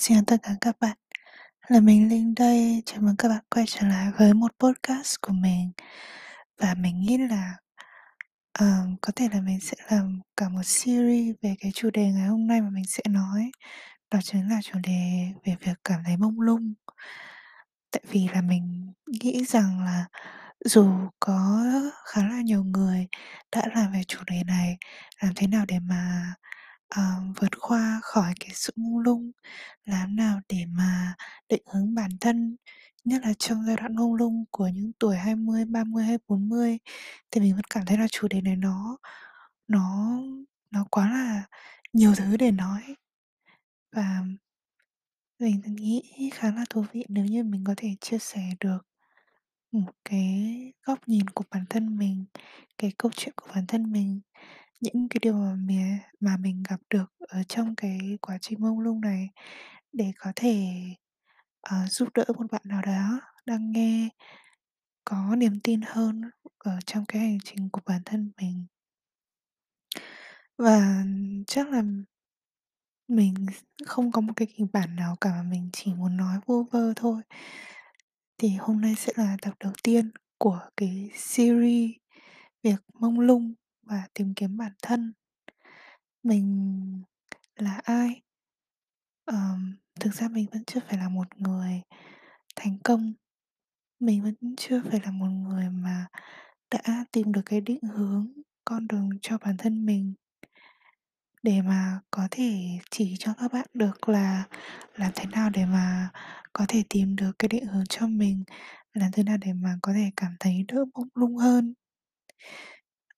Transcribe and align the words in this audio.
Xin 0.00 0.24
tất 0.24 0.36
cả 0.42 0.54
các 0.60 0.76
bạn, 0.80 0.96
là 1.68 1.80
mình 1.80 2.08
Linh 2.08 2.34
đây. 2.34 2.82
Chào 2.86 3.00
mừng 3.00 3.16
các 3.16 3.28
bạn 3.28 3.44
quay 3.50 3.64
trở 3.68 3.86
lại 3.86 4.10
với 4.18 4.34
một 4.34 4.52
podcast 4.58 5.16
của 5.20 5.32
mình. 5.32 5.72
Và 6.58 6.74
mình 6.74 7.00
nghĩ 7.00 7.18
là 7.18 7.54
um, 8.60 8.96
có 9.02 9.12
thể 9.16 9.28
là 9.32 9.40
mình 9.40 9.60
sẽ 9.60 9.76
làm 9.90 10.20
cả 10.36 10.48
một 10.48 10.62
series 10.64 11.36
về 11.42 11.54
cái 11.60 11.72
chủ 11.74 11.90
đề 11.90 12.02
ngày 12.02 12.28
hôm 12.28 12.46
nay 12.46 12.60
mà 12.60 12.70
mình 12.70 12.84
sẽ 12.88 13.02
nói. 13.08 13.50
Đó 14.10 14.18
chính 14.22 14.48
là 14.50 14.60
chủ 14.62 14.78
đề 14.82 15.32
về 15.44 15.56
việc 15.60 15.78
cảm 15.84 16.00
thấy 16.06 16.16
mông 16.16 16.40
lung. 16.40 16.74
Tại 17.90 18.02
vì 18.10 18.28
là 18.34 18.42
mình 18.42 18.92
nghĩ 19.06 19.44
rằng 19.44 19.84
là 19.84 20.04
dù 20.64 20.92
có 21.20 21.64
khá 22.04 22.22
là 22.28 22.40
nhiều 22.42 22.64
người 22.64 23.06
đã 23.56 23.62
làm 23.74 23.92
về 23.92 24.02
chủ 24.08 24.20
đề 24.26 24.42
này, 24.46 24.78
làm 25.22 25.32
thế 25.36 25.46
nào 25.46 25.64
để 25.68 25.78
mà 25.78 26.34
ờ, 26.90 27.02
vượt 27.40 27.50
qua 27.60 28.00
khỏi 28.02 28.34
cái 28.40 28.50
sự 28.54 28.72
mông 28.76 28.98
lung, 28.98 29.32
làm 29.84 30.16
nào 30.16 30.40
để 30.48 30.66
mà 30.68 31.14
định 31.48 31.62
hướng 31.74 31.94
bản 31.94 32.10
thân, 32.20 32.56
nhất 33.04 33.22
là 33.24 33.34
trong 33.38 33.64
giai 33.66 33.76
đoạn 33.76 33.96
mông 33.96 34.14
lung 34.14 34.44
của 34.50 34.68
những 34.68 34.92
tuổi 34.98 35.16
20, 35.16 35.64
30 35.64 36.04
hay 36.04 36.18
40 36.28 36.78
thì 37.30 37.40
mình 37.40 37.54
vẫn 37.56 37.64
cảm 37.70 37.86
thấy 37.86 37.98
là 37.98 38.06
chủ 38.12 38.28
đề 38.28 38.40
này 38.42 38.56
nó 38.56 38.98
nó 39.68 40.18
nó 40.72 40.86
quá 40.90 41.10
là 41.10 41.44
nhiều 41.92 42.14
thứ 42.18 42.36
để 42.36 42.50
nói. 42.52 42.82
Và 43.96 44.22
mình 45.38 45.60
nghĩ 45.76 46.30
khá 46.34 46.52
là 46.54 46.64
thú 46.70 46.84
vị 46.92 47.04
nếu 47.08 47.24
như 47.24 47.44
mình 47.44 47.64
có 47.66 47.74
thể 47.76 47.88
chia 48.00 48.18
sẻ 48.18 48.42
được 48.60 48.78
một 49.72 49.92
cái 50.04 50.54
góc 50.86 50.98
nhìn 51.08 51.30
của 51.30 51.44
bản 51.50 51.64
thân 51.70 51.98
mình, 51.98 52.24
cái 52.78 52.92
câu 52.98 53.10
chuyện 53.16 53.34
của 53.36 53.48
bản 53.54 53.64
thân 53.68 53.92
mình, 53.92 54.20
những 54.80 55.08
cái 55.10 55.18
điều 55.22 55.34
mà 55.34 55.54
mía 55.58 55.98
mà 56.20 56.36
mình 56.36 56.62
gặp 56.70 56.80
được 56.90 57.06
ở 57.20 57.42
trong 57.48 57.74
cái 57.76 58.18
quá 58.20 58.38
trình 58.40 58.60
mông 58.62 58.80
lung 58.80 59.00
này 59.00 59.28
để 59.92 60.12
có 60.18 60.32
thể, 60.36 60.66
ờ, 61.60 61.76
giúp 61.90 62.08
đỡ 62.14 62.24
một 62.38 62.46
bạn 62.52 62.62
nào 62.64 62.82
đó 62.82 63.20
đang 63.46 63.72
nghe 63.72 64.08
có 65.04 65.36
niềm 65.38 65.60
tin 65.64 65.80
hơn 65.86 66.22
ở 66.58 66.78
trong 66.86 67.04
cái 67.08 67.22
hành 67.22 67.38
trình 67.44 67.70
của 67.72 67.80
bản 67.86 68.02
thân 68.06 68.32
mình. 68.42 68.66
Và 70.58 71.04
chắc 71.46 71.68
là 71.70 71.82
mình 73.08 73.34
không 73.86 74.12
có 74.12 74.20
một 74.20 74.32
cái 74.36 74.48
kịch 74.56 74.66
bản 74.72 74.96
nào 74.96 75.16
cả 75.20 75.30
mà 75.30 75.42
mình 75.42 75.70
chỉ 75.72 75.94
muốn 75.94 76.16
nói 76.16 76.38
vu 76.46 76.64
vơ 76.64 76.92
thôi. 76.96 77.22
Thì 78.38 78.48
hôm 78.58 78.80
nay 78.80 78.94
sẽ 78.98 79.12
là 79.16 79.36
tập 79.42 79.54
đầu 79.64 79.72
tiên 79.82 80.10
của 80.38 80.60
cái 80.76 81.10
series 81.14 81.90
việc 82.62 82.76
mông 82.94 83.20
lung 83.20 83.54
và 83.90 84.02
tìm 84.14 84.34
kiếm 84.34 84.56
bản 84.56 84.72
thân. 84.82 85.12
Mình 86.22 87.02
là 87.56 87.80
ai? 87.84 88.22
um, 89.26 89.74
thực 90.00 90.14
ra 90.14 90.28
mình 90.28 90.46
vẫn 90.52 90.64
chưa 90.64 90.80
phải 90.88 90.98
là 90.98 91.08
một 91.08 91.36
người 91.36 91.82
thành 92.56 92.78
công. 92.84 93.12
Mình 94.00 94.22
vẫn 94.22 94.34
chưa 94.56 94.82
phải 94.90 95.00
là 95.04 95.10
một 95.10 95.26
người 95.26 95.70
mà 95.70 96.06
đã 96.70 97.04
tìm 97.12 97.32
được 97.32 97.42
cái 97.46 97.60
định 97.60 97.82
hướng, 97.82 98.32
con 98.64 98.88
đường 98.88 99.10
cho 99.22 99.38
bản 99.38 99.56
thân 99.56 99.86
mình 99.86 100.14
để 101.42 101.62
mà 101.62 102.00
có 102.10 102.28
thể 102.30 102.78
chỉ 102.90 103.16
cho 103.18 103.34
các 103.38 103.52
bạn 103.52 103.66
được 103.74 104.08
là 104.08 104.44
làm 104.94 105.12
thế 105.14 105.24
nào 105.26 105.50
để 105.50 105.66
mà 105.66 106.08
có 106.52 106.64
thể 106.68 106.82
tìm 106.88 107.16
được 107.16 107.32
cái 107.38 107.48
định 107.48 107.66
hướng 107.66 107.86
cho 107.88 108.06
mình, 108.06 108.44
làm 108.92 109.10
thế 109.12 109.22
nào 109.22 109.36
để 109.36 109.52
mà 109.52 109.78
có 109.82 109.92
thể 109.92 110.10
cảm 110.16 110.36
thấy 110.40 110.64
đỡ 110.68 110.84
bông 110.94 111.08
lung 111.14 111.36
hơn. 111.36 111.74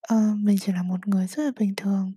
Ờ, 0.03 0.17
mình 0.39 0.56
chỉ 0.61 0.72
là 0.72 0.83
một 0.83 1.06
người 1.08 1.27
rất 1.27 1.42
là 1.45 1.50
bình 1.58 1.75
thường, 1.77 2.12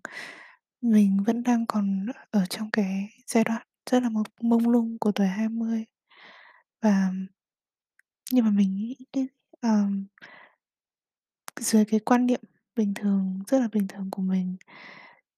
mình 0.81 1.23
vẫn 1.27 1.43
đang 1.43 1.65
còn 1.67 2.05
ở 2.31 2.45
trong 2.49 2.69
cái 2.71 3.09
giai 3.27 3.43
đoạn 3.43 3.61
rất 3.91 4.03
là 4.03 4.09
mông 4.09 4.23
mông 4.41 4.69
lung 4.69 4.97
của 4.99 5.11
tuổi 5.11 5.27
20 5.27 5.85
và 6.81 7.11
nhưng 8.31 8.45
mà 8.45 8.51
mình 8.51 8.75
nghĩ 8.75 8.95
đến, 9.13 9.27
ờm 9.61 10.05
dưới 11.59 11.85
cái 11.85 11.99
quan 11.99 12.25
niệm 12.25 12.39
bình 12.75 12.93
thường, 12.93 13.39
rất 13.47 13.59
là 13.61 13.67
bình 13.71 13.87
thường 13.87 14.11
của 14.11 14.21
mình. 14.21 14.55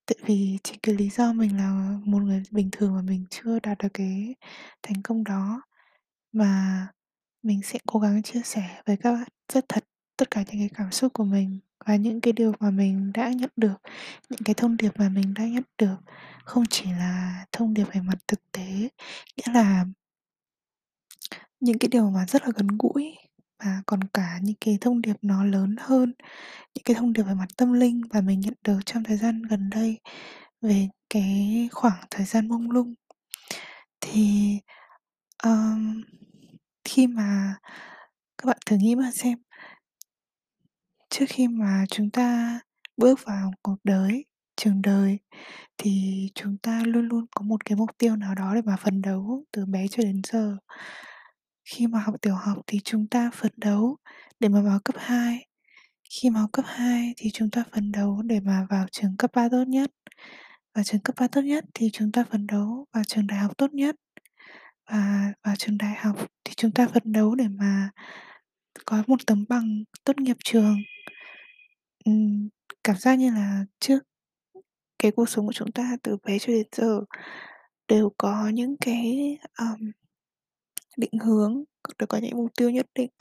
Tại 0.07 0.17
vì 0.25 0.57
chính 0.63 0.79
cái 0.83 0.95
lý 0.95 1.09
do 1.09 1.33
mình 1.33 1.57
là 1.57 1.97
một 2.05 2.19
người 2.23 2.43
bình 2.51 2.69
thường 2.71 2.95
và 2.95 3.01
mình 3.01 3.25
chưa 3.29 3.59
đạt 3.63 3.77
được 3.77 3.89
cái 3.93 4.35
thành 4.83 5.01
công 5.03 5.23
đó, 5.23 5.61
mà 6.33 6.87
mình 7.43 7.61
sẽ 7.63 7.79
cố 7.87 7.99
gắng 8.01 8.23
chia 8.23 8.41
sẻ 8.45 8.81
với 8.87 8.97
các 8.97 9.13
bạn 9.13 9.27
rất 9.53 9.65
thật 9.69 9.85
tất 10.17 10.31
cả 10.31 10.43
những 10.47 10.59
cái 10.61 10.69
cảm 10.75 10.91
xúc 10.91 11.13
của 11.13 11.25
mình 11.25 11.59
và 11.85 11.95
những 11.95 12.21
cái 12.21 12.33
điều 12.33 12.53
mà 12.59 12.69
mình 12.71 13.11
đã 13.13 13.29
nhận 13.29 13.49
được, 13.55 13.75
những 14.29 14.39
cái 14.45 14.55
thông 14.55 14.77
điệp 14.77 14.91
mà 14.99 15.09
mình 15.09 15.33
đã 15.33 15.45
nhận 15.47 15.63
được, 15.77 15.95
không 16.45 16.63
chỉ 16.69 16.85
là 16.91 17.45
thông 17.51 17.73
điệp 17.73 17.85
về 17.93 18.01
mặt 18.01 18.17
thực 18.27 18.51
tế, 18.51 18.89
nghĩa 19.37 19.53
là 19.53 19.85
những 21.59 21.77
cái 21.79 21.89
điều 21.89 22.09
mà 22.11 22.25
rất 22.27 22.43
là 22.43 22.49
gần 22.55 22.67
gũi 22.79 23.15
và 23.63 23.81
còn 23.85 23.99
cả 24.13 24.39
những 24.43 24.55
cái 24.61 24.77
thông 24.81 25.01
điệp 25.01 25.15
nó 25.21 25.43
lớn 25.45 25.75
hơn, 25.79 26.13
những 26.75 26.83
cái 26.85 26.95
thông 26.95 27.13
điệp 27.13 27.23
về 27.23 27.33
mặt 27.33 27.47
tâm 27.57 27.73
linh 27.73 28.01
mà 28.13 28.21
mình 28.21 28.39
nhận 28.39 28.53
được 28.63 28.79
trong 28.85 29.03
thời 29.03 29.17
gian 29.17 29.41
gần 29.43 29.69
đây 29.69 29.99
về 30.61 30.87
cái 31.09 31.69
khoảng 31.71 32.03
thời 32.11 32.25
gian 32.25 32.47
mông 32.47 32.71
lung. 32.71 32.93
Thì, 34.01 34.59
um, 35.43 36.03
khi 36.85 37.07
mà 37.07 37.55
các 38.37 38.45
bạn 38.47 38.57
thử 38.65 38.77
nghĩ 38.77 38.95
mà 38.95 39.11
xem 39.13 39.37
trước 41.09 41.25
khi 41.29 41.47
mà 41.47 41.85
chúng 41.89 42.09
ta 42.11 42.59
bước 42.97 43.19
vào 43.25 43.51
cuộc 43.61 43.77
đời 43.83 44.25
trường 44.55 44.81
đời 44.81 45.19
thì 45.77 45.91
chúng 46.35 46.57
ta 46.57 46.83
luôn 46.85 47.07
luôn 47.07 47.25
có 47.35 47.43
một 47.43 47.65
cái 47.65 47.75
mục 47.75 47.89
tiêu 47.97 48.15
nào 48.15 48.35
đó 48.35 48.55
để 48.55 48.61
mà 48.65 48.75
phấn 48.75 49.01
đấu 49.01 49.43
từ 49.51 49.65
bé 49.65 49.87
cho 49.87 50.03
đến 50.03 50.21
giờ. 50.31 50.57
Khi 51.65 51.87
mà 51.87 51.99
học 51.99 52.15
tiểu 52.21 52.35
học 52.35 52.57
thì 52.67 52.79
chúng 52.83 53.07
ta 53.07 53.31
phấn 53.33 53.51
đấu 53.57 53.97
để 54.39 54.49
mà 54.49 54.61
vào 54.61 54.79
cấp 54.85 54.95
2, 54.99 55.45
khi 56.09 56.29
mà 56.29 56.39
học 56.39 56.49
cấp 56.53 56.65
2 56.67 57.13
thì 57.17 57.29
chúng 57.33 57.49
ta 57.51 57.63
phấn 57.71 57.91
đấu 57.91 58.21
để 58.21 58.39
mà 58.39 58.67
vào 58.69 58.85
trường 58.91 59.17
cấp 59.17 59.31
3 59.35 59.49
tốt 59.51 59.63
nhất, 59.67 59.91
và 60.75 60.83
trường 60.83 61.01
cấp 61.01 61.15
3 61.19 61.27
tốt 61.27 61.41
nhất 61.41 61.65
thì 61.73 61.89
chúng 61.93 62.11
ta 62.11 62.23
phấn 62.31 62.47
đấu 62.47 62.85
vào 62.93 63.03
trường 63.03 63.27
đại 63.27 63.39
học 63.39 63.57
tốt 63.57 63.73
nhất, 63.73 63.95
và 64.91 65.33
vào 65.43 65.55
trường 65.55 65.77
đại 65.77 65.95
học 65.95 66.15
thì 66.43 66.53
chúng 66.57 66.71
ta 66.71 66.87
phấn 66.87 67.11
đấu 67.11 67.35
để 67.35 67.47
mà 67.47 67.89
có 68.85 69.03
một 69.07 69.25
tấm 69.27 69.45
bằng 69.49 69.83
tốt 70.03 70.17
nghiệp 70.19 70.37
trường. 70.43 70.77
Ừm, 72.07 72.49
cảm 72.83 72.95
giác 72.97 73.15
như 73.19 73.29
là 73.31 73.65
trước 73.79 73.99
cái 74.99 75.11
cuộc 75.11 75.29
sống 75.29 75.47
của 75.47 75.53
chúng 75.53 75.71
ta 75.71 75.97
từ 76.03 76.17
bé 76.25 76.39
cho 76.39 76.53
đến 76.53 76.67
giờ 76.77 77.01
đều 77.89 78.11
có 78.17 78.49
những 78.53 78.75
cái, 78.81 79.37
ờm, 79.53 79.91
định 80.97 81.11
hướng, 81.25 81.63
đều 81.99 82.07
có 82.07 82.17
những 82.17 82.37
mục 82.37 82.51
tiêu 82.57 82.69
nhất 82.71 82.87
định. 82.95 83.11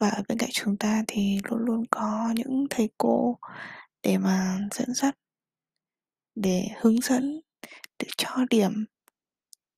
Và 0.00 0.08
ở 0.10 0.22
bên 0.28 0.38
cạnh 0.38 0.50
chúng 0.52 0.76
ta 0.78 1.04
thì 1.08 1.40
luôn 1.50 1.60
luôn 1.60 1.84
có 1.90 2.32
những 2.36 2.66
thầy 2.70 2.90
cô 2.98 3.38
để 4.02 4.18
mà 4.18 4.58
dẫn 4.74 4.94
dắt, 4.94 5.16
để 6.34 6.68
hướng 6.80 7.00
dẫn, 7.00 7.40
để 8.00 8.08
cho 8.18 8.30
điểm 8.50 8.86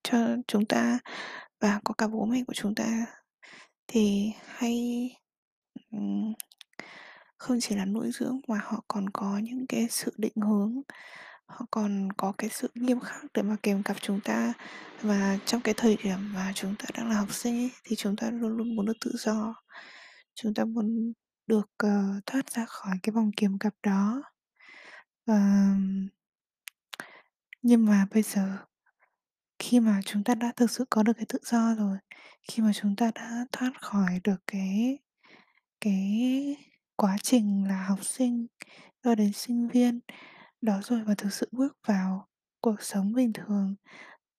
cho 0.05 0.19
chúng 0.49 0.67
ta 0.67 0.99
và 1.61 1.81
có 1.85 1.95
cả 1.99 2.09
bố 2.09 2.27
mẹ 2.27 2.45
của 2.49 2.55
chúng 2.55 2.77
ta 2.77 3.07
thì 3.89 4.33
hay, 4.47 5.09
ừm, 5.93 6.35
không 7.41 7.61
chỉ 7.61 7.75
là 7.77 7.85
nuôi 7.85 8.11
dưỡng 8.15 8.41
mà 8.49 8.61
họ 8.65 8.85
còn 8.89 9.11
có 9.11 9.39
những 9.39 9.67
cái 9.67 9.87
sự 9.91 10.13
định 10.19 10.37
hướng, 10.37 10.83
họ 11.47 11.67
còn 11.71 12.09
có 12.17 12.33
cái 12.39 12.51
sự 12.51 12.71
nghiêm 12.75 13.01
khắc 13.01 13.25
để 13.35 13.43
mà 13.43 13.57
kèm 13.63 13.83
cặp 13.83 13.97
chúng 14.01 14.21
ta. 14.21 14.53
Và 15.03 15.39
trong 15.47 15.61
cái 15.61 15.75
thời 15.77 15.97
điểm 16.05 16.19
mà 16.35 16.53
chúng 16.55 16.75
ta 16.79 16.85
đang 16.95 17.09
là 17.09 17.15
học 17.17 17.33
sinh 17.33 17.55
ấy, 17.59 17.71
thì 17.85 17.97
chúng 17.97 18.17
ta 18.17 18.31
luôn 18.31 18.57
luôn 18.57 18.77
muốn 18.77 18.87
được 18.87 18.97
tự 19.05 19.13
do, 19.19 19.55
chúng 20.35 20.55
ta 20.55 20.65
muốn 20.65 21.13
được, 21.47 21.71
uh, 21.87 22.27
thoát 22.27 22.51
ra 22.51 22.65
khỏi 22.69 22.97
cái 23.03 23.13
vòng 23.13 23.31
kiềm 23.37 23.59
cặp 23.59 23.75
đó. 23.83 24.23
Và 25.27 25.71
nhưng 27.63 27.87
mà 27.87 28.07
bây 28.15 28.23
giờ 28.23 28.57
khi 29.59 29.81
mà 29.81 30.01
chúng 30.07 30.25
ta 30.25 30.35
đã 30.35 30.53
thực 30.57 30.71
sự 30.71 30.85
có 30.91 31.03
được 31.03 31.13
cái 31.17 31.27
tự 31.29 31.39
do 31.45 31.75
rồi, 31.75 31.99
khi 32.43 32.63
mà 32.63 32.73
chúng 32.75 32.97
ta 32.97 33.11
đã 33.15 33.47
thoát 33.53 33.73
khỏi 33.83 34.21
được 34.25 34.41
cái 34.47 34.99
cái 35.81 36.70
quá 37.01 37.17
trình 37.23 37.65
là 37.69 37.85
học 37.89 38.05
sinh 38.05 38.47
cho 39.05 39.15
đến 39.15 39.33
sinh 39.33 39.69
viên 39.69 40.01
đó 40.63 40.81
rồi 40.85 41.05
và 41.05 41.15
thực 41.15 41.33
sự 41.33 41.49
bước 41.53 41.79
vào 41.87 42.29
cuộc 42.61 42.83
sống 42.83 43.13
bình 43.13 43.33
thường, 43.33 43.75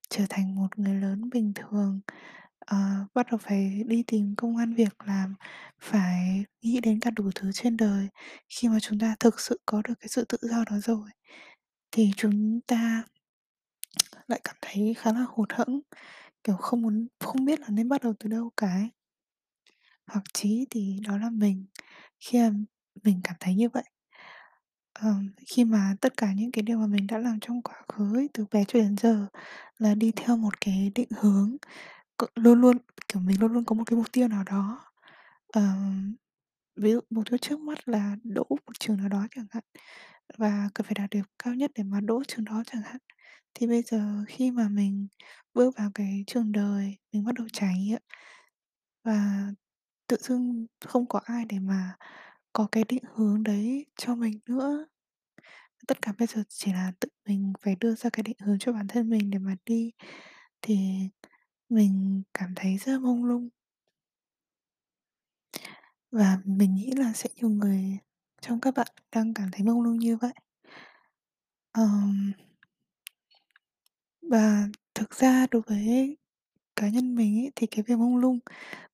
trở 0.10 0.26
thành 0.30 0.56
một 0.56 0.80
người 0.80 0.96
lớn 0.96 1.30
bình 1.30 1.54
thường, 1.56 2.02
ờ, 2.60 2.78
bắt 3.14 3.28
đầu 3.32 3.38
phải 3.38 3.84
đi 3.88 4.04
tìm 4.08 4.36
công 4.38 4.58
an 4.58 4.74
việc 4.76 4.96
làm, 5.06 5.36
phải 5.82 6.46
nghĩ 6.62 6.80
đến 6.82 7.00
cả 7.00 7.12
đủ 7.12 7.32
thứ 7.36 7.52
trên 7.54 7.78
đời. 7.78 8.08
Khi 8.50 8.68
mà 8.70 8.80
chúng 8.82 9.00
ta 9.00 9.16
thực 9.20 9.40
sự 9.40 9.60
có 9.66 9.82
được 9.88 9.94
cái 10.00 10.08
sự 10.10 10.26
tự 10.30 10.38
do 10.42 10.64
đó 10.72 10.78
rồi, 10.80 11.10
thì 11.92 12.12
chúng 12.18 12.62
ta 12.68 13.04
lại 14.28 14.42
cảm 14.44 14.56
thấy 14.62 14.94
khá 14.98 15.14
là 15.14 15.26
hụt 15.30 15.54
hẫng, 15.54 15.82
kiểu, 16.44 16.56
không 16.58 16.82
muốn 16.82 17.08
không 17.20 17.46
biết 17.46 17.60
là 17.60 17.70
nên 17.70 17.90
bắt 17.90 18.04
đầu 18.04 18.14
từ 18.20 18.30
đâu 18.30 18.52
cái. 18.58 18.90
Hoặc 20.08 20.24
chí 20.34 20.66
thì 20.70 21.00
đó 21.08 21.18
là 21.18 21.30
mình, 21.30 21.66
khi 22.22 22.40
mà 22.40 22.52
mình 23.04 23.22
cảm 23.24 23.36
thấy 23.40 23.56
như 23.56 23.70
vậy. 23.70 23.84
um, 25.02 25.30
khi 25.48 25.66
mà 25.66 25.96
tất 26.02 26.18
cả 26.18 26.34
những 26.34 26.52
cái 26.52 26.64
điều 26.64 26.78
mà 26.78 26.88
mình 26.88 27.08
đã 27.08 27.18
làm 27.18 27.40
trong 27.42 27.62
quá 27.62 27.76
khứ 27.94 28.16
ấy, 28.18 28.30
từ 28.34 28.46
bé 28.52 28.64
cho 28.68 28.80
đến 28.80 28.98
giờ 28.98 29.28
là 29.80 29.96
đi 29.96 30.12
theo 30.16 30.38
một 30.38 30.62
cái 30.62 30.92
định 30.96 31.10
hướng, 31.20 31.58
luôn 32.36 32.62
luôn 32.62 32.78
kiểu, 33.08 33.22
mình 33.22 33.42
luôn 33.42 33.54
luôn 33.54 33.66
có 33.66 33.76
một 33.76 33.84
cái 33.88 33.98
mục 33.98 34.08
tiêu 34.14 34.28
nào 34.28 34.44
đó. 34.44 34.82
um, 35.56 36.16
ví 36.78 36.92
dụ 36.94 37.02
mục 37.10 37.26
tiêu 37.32 37.38
trước 37.40 37.60
mắt 37.62 37.90
là 37.90 38.18
đỗ 38.24 38.46
một 38.50 38.80
trường 38.80 38.98
nào 38.98 39.10
đó 39.10 39.28
chẳng 39.36 39.48
hạn, 39.52 39.64
và 40.38 40.70
cần 40.76 40.86
phải 40.88 40.96
đạt 41.00 41.10
được 41.12 41.22
cao 41.44 41.56
nhất 41.56 41.72
để 41.76 41.84
mà 41.84 42.02
đỗ 42.02 42.24
trường 42.28 42.46
đó 42.46 42.64
chẳng 42.68 42.82
hạn. 42.86 42.98
Thì 43.56 43.68
bây 43.68 43.82
giờ 43.84 44.26
khi 44.30 44.52
mà 44.52 44.70
mình 44.70 45.08
bước 45.56 45.78
vào 45.78 45.92
cái 45.96 46.24
trường 46.28 46.52
đời, 46.52 46.98
mình 47.14 47.26
bắt 47.26 47.36
đầu 47.36 47.48
trải 47.54 47.76
nghiệm 47.80 48.02
và 49.04 49.48
tự 50.12 50.18
dưng 50.22 50.66
không 50.86 51.06
có 51.08 51.20
ai 51.26 51.46
để 51.46 51.60
mà 51.60 51.96
có 52.54 52.68
cái 52.72 52.84
định 52.90 53.04
hướng 53.16 53.44
đấy 53.44 53.86
cho 53.98 54.16
mình 54.16 54.40
nữa. 54.48 54.86
Tất 55.88 56.02
cả 56.02 56.14
bây 56.20 56.28
giờ 56.28 56.44
chỉ 56.50 56.74
là 56.74 56.92
tự 57.00 57.10
mình 57.28 57.54
phải 57.62 57.76
đưa 57.80 57.96
ra 57.96 58.10
cái 58.14 58.24
định 58.24 58.38
hướng 58.40 58.60
cho 58.60 58.74
bản 58.74 58.88
thân 58.88 59.10
mình 59.10 59.30
để 59.30 59.40
mà 59.40 59.56
đi, 59.66 59.92
thì 60.62 60.78
mình 61.70 62.24
cảm 62.34 62.54
thấy 62.56 62.78
rất 62.78 63.00
mông 63.02 63.26
lung. 63.26 63.50
Và 66.12 66.40
mình 66.46 66.76
nghĩ 66.76 66.92
là 66.98 67.14
sẽ 67.14 67.30
nhiều 67.36 67.50
người 67.50 67.98
trong 68.42 68.62
các 68.62 68.74
bạn 68.76 68.88
đang 69.16 69.34
cảm 69.34 69.50
thấy 69.52 69.64
mông 69.66 69.82
lung 69.82 70.00
như 70.00 70.18
vậy. 70.18 70.34
Ờm. 71.72 72.32
Và 74.22 74.68
thực 74.96 75.16
ra 75.16 75.48
đối 75.52 75.62
với 75.62 76.18
cá 76.82 76.90
nhân 76.90 77.16
mình 77.16 77.36
ý, 77.36 77.52
thì 77.58 77.68
cái 77.68 77.84
việc 77.88 77.96
mông 78.00 78.18
lung 78.18 78.40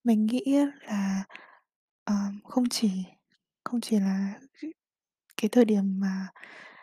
mình 0.06 0.28
nghĩ 0.28 0.46
là, 0.88 1.26
ờm, 2.06 2.42
không 2.46 2.70
chỉ 2.70 2.92
không 3.66 3.82
chỉ 3.82 4.00
là 4.00 4.34
cái 4.62 4.72
cái 5.38 5.50
thời 5.50 5.66
điểm 5.66 6.00
mà 6.02 6.28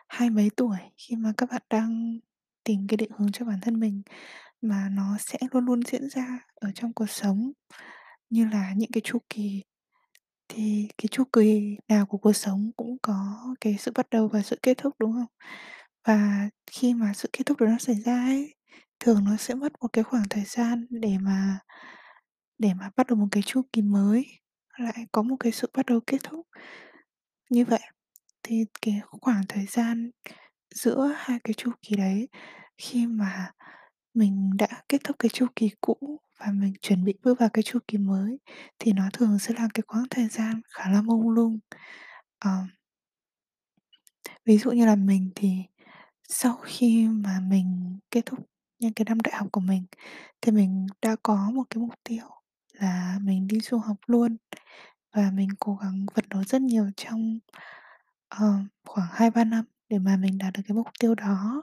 hai 0.08 0.30
mấy 0.30 0.50
tuổi 0.56 0.78
khi 0.98 1.16
mà 1.16 1.32
các 1.38 1.50
bạn 1.52 1.62
đang 1.70 2.18
tìm 2.64 2.86
cái 2.88 2.98
định 2.98 3.10
hướng 3.18 3.32
cho 3.32 3.46
bản 3.46 3.58
thân 3.62 3.80
mình, 3.80 4.02
mà 4.62 4.88
nó 4.92 5.18
sẽ 5.20 5.38
luôn 5.52 5.66
luôn 5.66 5.82
diễn 5.92 6.10
ra 6.10 6.40
ở 6.56 6.70
trong 6.76 6.92
cuộc 6.94 7.10
sống, 7.10 7.52
như 8.30 8.46
là 8.52 8.74
những 8.78 8.92
cái 8.92 9.02
chu 9.04 9.18
kỳ. 9.30 9.62
Thì 10.48 10.88
cái 10.98 11.08
chu 11.12 11.24
kỳ 11.34 11.76
nào 11.88 12.06
của 12.06 12.18
cuộc 12.18 12.32
sống 12.34 12.72
cũng 12.76 12.98
có 13.02 13.44
cái 13.62 13.76
sự 13.80 13.92
bắt 13.96 14.10
đầu 14.10 14.28
và 14.28 14.42
sự 14.42 14.58
kết 14.64 14.78
thúc, 14.78 14.94
đúng 15.00 15.12
không? 15.14 15.26
Và 16.08 16.50
khi 16.72 16.94
mà 16.94 17.12
sự 17.16 17.28
kết 17.32 17.44
thúc 17.46 17.60
đó 17.60 17.66
nó 17.66 17.78
xảy 17.78 17.96
ra 17.96 18.24
ấy, 18.24 18.54
thường 19.04 19.24
nó 19.24 19.36
sẽ 19.36 19.54
mất 19.54 19.72
một 19.80 19.88
cái 19.92 20.04
khoảng 20.04 20.24
thời 20.30 20.44
gian 20.44 20.86
để 20.90 21.18
mà 21.20 21.58
để 22.58 22.74
mà 22.74 22.90
bắt 22.96 23.06
đầu 23.06 23.16
một 23.18 23.26
cái 23.30 23.42
chu 23.46 23.62
kỳ 23.72 23.82
mới, 23.82 24.26
lại 24.78 25.06
có 25.12 25.22
một 25.22 25.36
cái 25.40 25.52
sự 25.52 25.70
bắt 25.74 25.86
đầu 25.86 26.00
kết 26.06 26.18
thúc. 26.22 26.46
Như 27.50 27.64
vậy 27.64 27.80
thì 28.42 28.64
cái 28.82 29.00
khoảng 29.22 29.42
thời 29.48 29.66
gian 29.66 30.10
giữa 30.74 31.14
hai 31.16 31.38
cái 31.44 31.54
chu 31.54 31.70
kỳ 31.82 31.96
đấy, 31.96 32.28
khi 32.78 33.06
mà 33.06 33.52
mình 34.14 34.50
đã 34.58 34.68
kết 34.88 34.98
thúc 35.04 35.16
cái 35.18 35.28
chu 35.28 35.46
kỳ 35.56 35.70
cũ 35.80 36.20
và 36.40 36.46
mình 36.52 36.74
chuẩn 36.82 37.04
bị 37.04 37.14
bước 37.22 37.40
vào 37.40 37.48
cái 37.52 37.62
chu 37.62 37.78
kỳ 37.88 37.98
mới, 37.98 38.38
thì 38.78 38.92
nó 38.92 39.04
thường 39.12 39.38
sẽ 39.38 39.54
là 39.58 39.68
cái 39.74 39.82
quãng 39.82 40.04
thời 40.10 40.28
gian 40.28 40.60
khá 40.70 40.90
là 40.90 41.02
mông 41.02 41.30
lung. 41.30 41.58
à, 42.38 42.50
Ví 44.44 44.58
dụ 44.58 44.70
như 44.70 44.86
là 44.86 44.96
mình 44.96 45.30
thì 45.34 45.56
sau 46.28 46.56
khi 46.64 47.08
mà 47.08 47.40
mình 47.40 47.98
kết 48.10 48.26
thúc 48.26 48.38
những 48.78 48.92
cái 48.94 49.04
năm 49.08 49.20
đại 49.20 49.34
học 49.36 49.48
của 49.52 49.60
mình, 49.60 49.84
thì 50.42 50.52
mình 50.52 50.86
đã 51.02 51.16
có 51.22 51.50
một 51.54 51.64
cái 51.70 51.78
mục 51.82 51.94
tiêu 52.04 52.24
là 52.72 53.18
mình 53.22 53.46
đi 53.48 53.60
du 53.60 53.78
học 53.78 53.96
luôn. 54.06 54.36
Và 55.16 55.30
mình 55.34 55.48
cố 55.60 55.76
gắng 55.82 56.06
phấn 56.14 56.24
đấu 56.30 56.44
rất 56.44 56.62
nhiều 56.62 56.90
trong, 56.96 57.38
ờ, 58.28 58.54
khoảng 58.88 59.08
2-3 59.12 59.44
năm 59.44 59.64
để 59.88 59.98
mà 59.98 60.16
mình 60.16 60.38
đạt 60.38 60.54
được 60.54 60.62
cái 60.68 60.76
mục 60.76 60.88
tiêu 61.00 61.14
đó. 61.14 61.62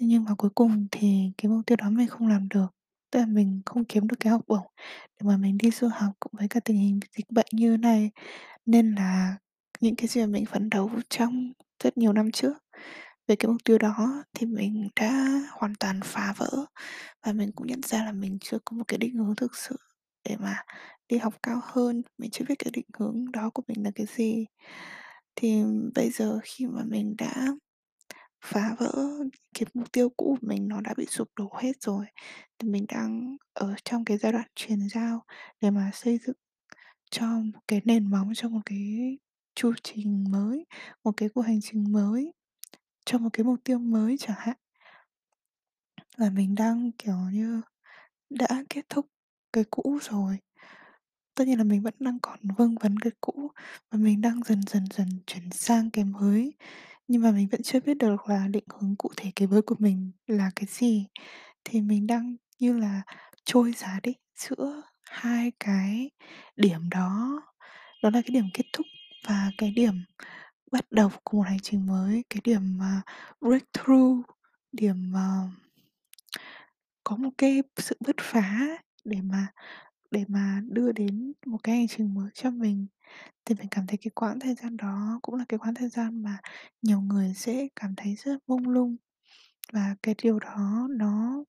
Thế 0.00 0.06
nhưng 0.06 0.24
mà 0.24 0.34
cuối 0.38 0.50
cùng 0.54 0.88
thì 0.92 1.32
cái 1.38 1.50
mục 1.52 1.66
tiêu 1.66 1.76
đó 1.76 1.90
mình 1.90 2.08
không 2.08 2.28
làm 2.28 2.48
được, 2.48 2.66
tức 3.12 3.20
là 3.20 3.26
mình 3.26 3.62
không 3.66 3.84
kiếm 3.84 4.08
được 4.08 4.16
cái 4.20 4.32
học 4.32 4.42
bổng 4.48 4.66
để 5.20 5.26
mà 5.28 5.36
mình 5.36 5.58
đi 5.58 5.70
du 5.70 5.88
học 5.88 6.12
cộng 6.20 6.32
với 6.38 6.48
cả 6.48 6.60
tình 6.60 6.76
hình 6.78 7.00
dịch 7.18 7.30
bệnh 7.32 7.46
như 7.52 7.76
này. 7.76 8.10
Nên 8.66 8.94
là 8.94 9.36
những 9.80 9.96
cái 9.96 10.08
gì 10.08 10.20
mà 10.22 10.26
mình 10.28 10.46
phấn 10.46 10.70
đấu 10.70 10.90
trong 11.10 11.52
rất 11.84 11.98
nhiều 11.98 12.12
năm 12.12 12.30
trước 12.32 12.58
về 13.28 13.36
cái 13.36 13.48
mục 13.48 13.64
tiêu 13.64 13.78
đó 13.78 14.24
thì 14.34 14.46
mình 14.46 14.88
đã 15.00 15.40
hoàn 15.52 15.74
toàn 15.80 16.00
phá 16.04 16.34
vỡ. 16.38 16.50
Và 17.26 17.32
mình 17.32 17.52
cũng 17.56 17.66
nhận 17.66 17.82
ra 17.82 18.04
là 18.04 18.12
mình 18.12 18.38
chưa 18.40 18.58
có 18.64 18.76
một 18.76 18.84
cái 18.88 18.98
định 18.98 19.14
hướng 19.16 19.36
thực 19.36 19.56
sự 19.56 19.76
để 20.28 20.36
mà 20.40 20.56
đi 21.08 21.18
học 21.18 21.34
cao 21.42 21.60
hơn, 21.64 22.02
mình 22.18 22.30
chưa 22.30 22.44
biết 22.48 22.54
cái 22.58 22.70
định 22.74 22.86
hướng 22.98 23.32
đó 23.32 23.50
của 23.54 23.62
mình 23.68 23.84
là 23.84 23.90
cái 23.94 24.06
gì. 24.16 24.46
Thì 25.36 25.62
bây 25.94 26.10
giờ 26.10 26.38
khi 26.44 26.66
mà 26.66 26.82
mình 26.88 27.14
đã 27.18 27.46
phá 28.44 28.76
vỡ 28.78 28.92
cái 29.54 29.66
mục 29.74 29.92
tiêu 29.92 30.08
cũ 30.16 30.36
của 30.40 30.46
mình 30.48 30.68
nó 30.68 30.80
đã 30.80 30.94
bị 30.96 31.06
sụp 31.06 31.28
đổ 31.36 31.50
hết 31.62 31.72
rồi, 31.82 32.06
thì 32.58 32.68
mình 32.68 32.86
đang 32.88 33.36
ở 33.54 33.74
trong 33.84 34.04
cái 34.04 34.18
giai 34.18 34.32
đoạn 34.32 34.46
chuyển 34.56 34.88
giao 34.94 35.24
để 35.60 35.70
mà 35.70 35.90
xây 35.94 36.18
dựng 36.26 36.36
cho 37.10 37.26
một 37.26 37.60
cái 37.68 37.80
nền 37.84 38.10
móng 38.10 38.32
cho 38.36 38.48
một 38.48 38.60
cái 38.66 39.18
chu 39.54 39.72
trình 39.84 40.24
mới, 40.30 40.66
một 41.04 41.12
cái 41.16 41.28
cuộc 41.34 41.42
hành 41.42 41.60
trình 41.62 41.92
mới, 41.92 42.32
cho 43.08 43.18
một 43.18 43.30
cái 43.32 43.44
mục 43.44 43.60
tiêu 43.64 43.78
mới 43.78 44.16
chẳng 44.18 44.36
hạn. 44.38 44.56
là 46.16 46.30
mình 46.30 46.54
đang, 46.54 46.92
kiểu 46.92 47.16
như, 47.32 47.60
đã 48.30 48.64
kết 48.70 48.86
thúc 48.88 49.06
cái 49.52 49.64
cũ 49.70 49.98
rồi. 50.02 50.38
Tất 51.34 51.44
nhiên 51.48 51.58
là 51.58 51.64
mình 51.64 51.82
vẫn 51.82 51.94
đang 52.00 52.18
còn 52.22 52.38
vương 52.58 52.74
vấn 52.74 52.98
cái 52.98 53.12
cũ 53.20 53.50
và 53.90 53.98
mình 53.98 54.20
đang 54.20 54.42
dần 54.44 54.62
dần 54.66 54.84
dần 54.94 55.08
chuyển 55.26 55.50
sang 55.52 55.90
cái 55.90 56.04
mới, 56.04 56.54
nhưng 57.08 57.22
mà 57.22 57.30
mình 57.32 57.48
vẫn 57.52 57.62
chưa 57.62 57.80
biết 57.80 57.94
được 57.98 58.28
là 58.28 58.48
định 58.48 58.64
hướng 58.80 58.96
cụ 58.96 59.10
thể 59.16 59.32
cái 59.36 59.48
mới 59.48 59.62
của 59.62 59.76
mình 59.78 60.12
là 60.26 60.50
cái 60.56 60.66
gì. 60.70 61.06
Thì 61.64 61.80
mình 61.82 62.06
đang 62.06 62.36
như 62.60 62.78
là 62.78 63.02
trôi 63.44 63.72
dạt 63.76 64.02
đi 64.02 64.14
giữa 64.36 64.82
hai 65.10 65.52
cái 65.60 66.10
điểm 66.56 66.90
đó, 66.90 67.42
đó 68.02 68.10
là 68.10 68.22
cái 68.22 68.30
điểm 68.34 68.44
kết 68.54 68.64
thúc 68.72 68.86
và 69.28 69.50
cái 69.58 69.70
điểm 69.76 69.94
bắt 70.72 70.84
đầu 70.90 71.10
của 71.24 71.38
một 71.38 71.44
hành 71.46 71.60
trình 71.62 71.86
mới, 71.86 72.24
cái 72.30 72.40
điểm 72.44 72.78
mà 72.78 73.02
breakthrough, 73.40 74.26
điểm, 74.72 75.12
mà 75.12 75.50
có 77.04 77.16
một 77.16 77.30
cái 77.38 77.62
sự 77.76 77.96
bứt 78.00 78.16
phá 78.20 78.78
để 79.04 79.18
mà 79.22 79.46
để 80.10 80.24
mà 80.28 80.60
đưa 80.66 80.92
đến 80.92 81.32
một 81.46 81.58
cái 81.62 81.76
hành 81.76 81.88
trình 81.88 82.14
mới 82.14 82.30
cho 82.34 82.50
mình. 82.50 82.86
Thì 83.44 83.54
mình 83.54 83.68
cảm 83.70 83.86
thấy 83.86 83.96
cái 83.96 84.10
quãng 84.14 84.40
thời 84.40 84.54
gian 84.54 84.76
đó 84.76 85.18
cũng 85.22 85.34
là 85.34 85.44
cái 85.48 85.58
quãng 85.58 85.74
thời 85.74 85.88
gian 85.88 86.22
mà 86.22 86.38
nhiều 86.82 87.00
người 87.00 87.34
sẽ 87.36 87.68
cảm 87.76 87.94
thấy 87.96 88.14
rất 88.14 88.36
mông 88.46 88.68
lung. 88.68 88.96
Và 89.72 89.96
cái 90.02 90.14
điều 90.22 90.38
đó 90.38 90.88
nó 90.90 91.44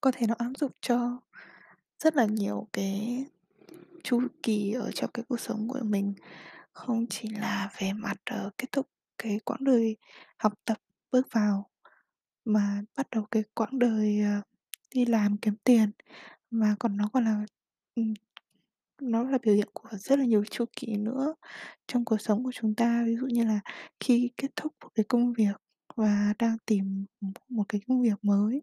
có 0.00 0.10
thể 0.14 0.26
nó 0.26 0.34
áp 0.38 0.52
dụng 0.58 0.72
cho 0.80 1.20
rất 1.98 2.16
là 2.16 2.26
nhiều 2.26 2.68
cái 2.72 3.24
chu 4.04 4.22
kỳ 4.42 4.72
ở 4.72 4.90
trong 4.90 5.10
cái 5.14 5.24
cuộc 5.28 5.40
sống 5.40 5.68
của 5.68 5.80
mình, 5.82 6.14
không 6.78 7.06
chỉ 7.10 7.28
là 7.28 7.70
về 7.80 7.92
mặt, 7.92 8.16
uh, 8.46 8.58
kết 8.58 8.72
thúc 8.72 8.88
cái 9.18 9.40
quãng 9.44 9.64
đời 9.64 9.96
học 10.38 10.52
tập, 10.64 10.78
bước 11.12 11.26
vào 11.32 11.70
mà 12.44 12.82
bắt 12.96 13.06
đầu 13.10 13.26
cái 13.30 13.42
quãng 13.54 13.78
đời, 13.78 14.20
uh, 14.38 14.44
đi 14.94 15.04
làm 15.04 15.36
kiếm 15.36 15.54
tiền, 15.64 15.90
mà 16.50 16.76
còn 16.78 16.96
nó 16.96 17.10
còn 17.12 17.24
là 17.24 17.44
nó 19.02 19.22
là 19.22 19.38
biểu 19.42 19.54
hiện 19.54 19.68
của 19.72 19.88
rất 19.92 20.18
là 20.18 20.24
nhiều 20.24 20.44
chu 20.44 20.64
kỳ 20.76 20.96
nữa 20.96 21.34
trong 21.86 22.04
cuộc 22.04 22.20
sống 22.20 22.44
của 22.44 22.52
chúng 22.52 22.74
ta. 22.74 23.02
Ví 23.06 23.16
dụ 23.16 23.26
như 23.26 23.44
là 23.44 23.60
khi 24.00 24.30
kết 24.36 24.48
thúc 24.56 24.72
một 24.82 24.88
cái 24.94 25.04
công 25.08 25.32
việc 25.32 25.56
và 25.96 26.34
đang 26.38 26.56
tìm 26.66 27.06
một 27.48 27.64
cái 27.68 27.80
công 27.88 28.02
việc 28.02 28.24
mới, 28.24 28.62